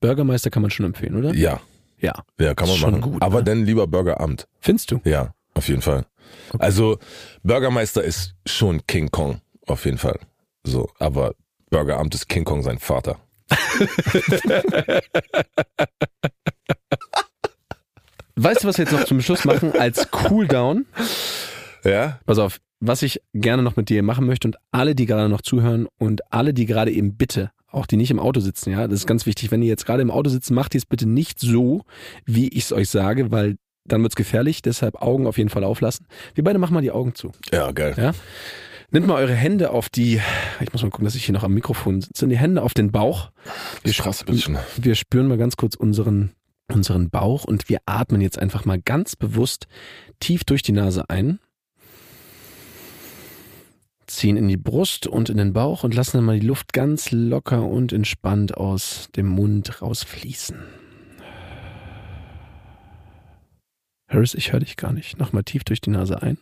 [0.00, 1.34] Bürgermeister kann man schon empfehlen, oder?
[1.34, 1.60] Ja,
[2.00, 2.12] Ja.
[2.40, 3.12] ja, kann man schon machen.
[3.12, 3.44] gut, Aber ne?
[3.44, 4.46] dann lieber Burgeramt.
[4.60, 5.00] Findest du?
[5.04, 6.06] Ja, auf jeden Fall.
[6.50, 6.58] Okay.
[6.64, 6.98] Also
[7.42, 10.18] Bürgermeister ist schon King Kong, auf jeden Fall.
[10.64, 11.34] So, aber
[11.70, 13.18] Bürgeramt ist King Kong sein Vater.
[18.40, 20.86] Weißt du, was wir jetzt noch zum Schluss machen als Cooldown?
[21.84, 22.20] Ja?
[22.24, 25.42] Pass auf, was ich gerne noch mit dir machen möchte und alle, die gerade noch
[25.42, 29.00] zuhören und alle, die gerade eben bitte, auch die nicht im Auto sitzen, ja, das
[29.00, 29.50] ist ganz wichtig.
[29.50, 31.82] Wenn ihr jetzt gerade im Auto sitzt, macht ihr es bitte nicht so,
[32.26, 34.62] wie ich es euch sage, weil dann wird's gefährlich.
[34.62, 36.06] Deshalb Augen auf jeden Fall auflassen.
[36.34, 37.32] Wir beide machen mal die Augen zu.
[37.52, 37.94] Ja, geil.
[37.96, 38.12] Ja?
[38.90, 40.20] Nehmt mal eure Hände auf die,
[40.60, 42.90] ich muss mal gucken, dass ich hier noch am Mikrofon sitze, die Hände auf den
[42.90, 43.30] Bauch.
[43.82, 44.56] Wir, Krass, bisschen.
[44.76, 46.32] wir spüren mal ganz kurz unseren,
[46.72, 49.66] unseren Bauch und wir atmen jetzt einfach mal ganz bewusst
[50.20, 51.38] tief durch die Nase ein.
[54.06, 57.10] Ziehen in die Brust und in den Bauch und lassen dann mal die Luft ganz
[57.10, 60.56] locker und entspannt aus dem Mund rausfließen.
[64.08, 65.18] Harris, ich höre dich gar nicht.
[65.18, 66.38] Nochmal tief durch die Nase ein.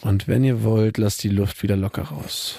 [0.00, 2.56] Und wenn ihr wollt, lasst die Luft wieder locker raus.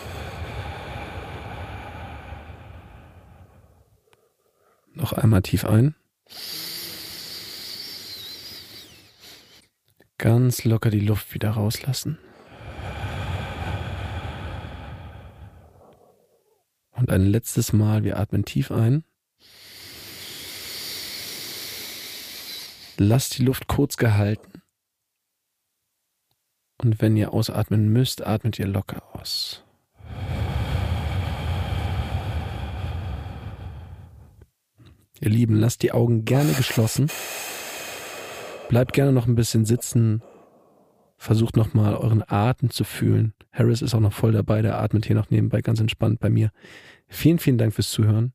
[4.94, 5.96] Noch einmal tief ein.
[10.18, 12.20] Ganz locker die Luft wieder rauslassen.
[16.92, 19.04] Und ein letztes Mal, wir atmen tief ein.
[22.98, 24.62] Lasst die Luft kurz gehalten.
[26.78, 29.64] Und wenn ihr ausatmen müsst, atmet ihr locker aus.
[35.24, 37.08] Ihr Lieben, lasst die Augen gerne geschlossen.
[38.70, 40.24] Bleibt gerne noch ein bisschen sitzen.
[41.16, 43.34] Versucht nochmal euren Atem zu fühlen.
[43.52, 46.50] Harris ist auch noch voll dabei, der atmet hier noch nebenbei ganz entspannt bei mir.
[47.08, 48.34] Vielen, vielen Dank fürs Zuhören.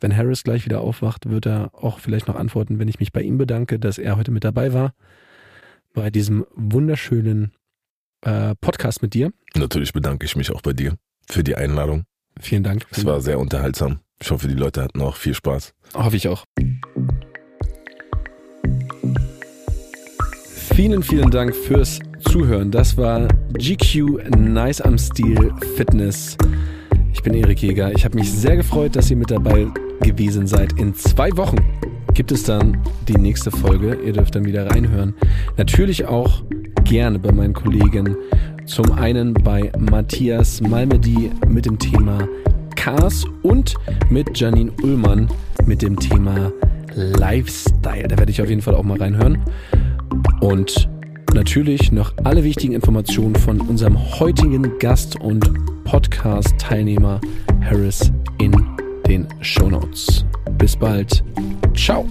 [0.00, 3.20] Wenn Harris gleich wieder aufwacht, wird er auch vielleicht noch antworten, wenn ich mich bei
[3.20, 4.94] ihm bedanke, dass er heute mit dabei war.
[5.92, 7.52] Bei diesem wunderschönen
[8.22, 9.30] äh, Podcast mit dir.
[9.54, 10.96] Natürlich bedanke ich mich auch bei dir
[11.28, 12.04] für die Einladung.
[12.40, 12.86] Vielen Dank.
[12.90, 14.00] Es war sehr unterhaltsam.
[14.20, 15.72] Ich hoffe, die Leute hatten auch viel Spaß.
[15.94, 16.44] Hoffe ich auch.
[20.74, 22.70] Vielen, vielen Dank fürs Zuhören.
[22.70, 26.36] Das war GQ Nice am Stil Fitness.
[27.12, 27.92] Ich bin Erik Jäger.
[27.92, 29.68] Ich habe mich sehr gefreut, dass ihr mit dabei
[30.02, 30.72] gewesen seid.
[30.78, 31.56] In zwei Wochen
[32.14, 33.98] gibt es dann die nächste Folge.
[34.04, 35.14] Ihr dürft dann wieder reinhören.
[35.56, 36.42] Natürlich auch
[36.84, 38.16] gerne bei meinen Kollegen
[38.66, 42.28] Zum einen bei Matthias Malmedy mit dem Thema
[42.88, 43.74] Cars und
[44.08, 45.28] mit Janine Ullmann
[45.66, 46.50] mit dem Thema
[46.94, 48.08] Lifestyle.
[48.08, 49.44] Da werde ich auf jeden Fall auch mal reinhören.
[50.40, 50.88] Und
[51.34, 55.50] natürlich noch alle wichtigen Informationen von unserem heutigen Gast und
[55.84, 57.20] Podcast-Teilnehmer
[57.60, 58.52] Harris in
[59.06, 60.24] den Show Notes.
[60.56, 61.22] Bis bald.
[61.76, 62.06] Ciao.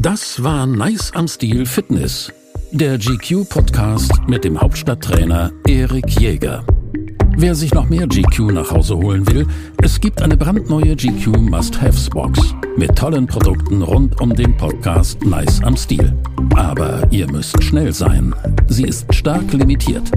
[0.00, 2.32] Das war Nice am Stil Fitness,
[2.72, 6.64] der GQ-Podcast mit dem Hauptstadttrainer Erik Jäger.
[7.36, 9.46] Wer sich noch mehr GQ nach Hause holen will,
[9.82, 15.76] es gibt eine brandneue GQ Must-Haves-Box mit tollen Produkten rund um den Podcast Nice am
[15.76, 16.12] Stil.
[16.56, 18.34] Aber ihr müsst schnell sein.
[18.66, 20.10] Sie ist stark limitiert.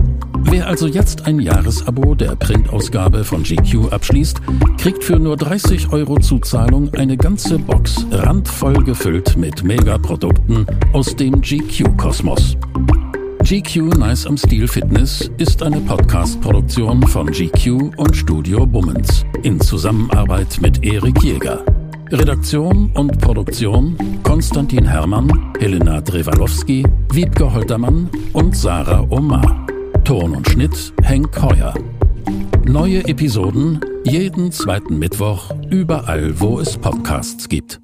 [0.44, 4.42] Wer also jetzt ein Jahresabo der Printausgabe von GQ abschließt,
[4.78, 11.42] kriegt für nur 30 Euro Zuzahlung eine ganze Box randvoll gefüllt mit Megaprodukten aus dem
[11.42, 12.58] GQ-Kosmos.
[13.44, 20.60] GQ Nice am Stil Fitness ist eine Podcast-Produktion von GQ und Studio Bummens in Zusammenarbeit
[20.62, 21.66] mit Erik Jäger.
[22.12, 29.61] Redaktion und Produktion Konstantin Herrmann, Helena Drewalowski, Wiebke Holtermann und Sarah Omar.
[30.04, 31.74] Ton und Schnitt Henk Heuer.
[32.66, 37.80] Neue Episoden jeden zweiten Mittwoch überall, wo es Podcasts gibt.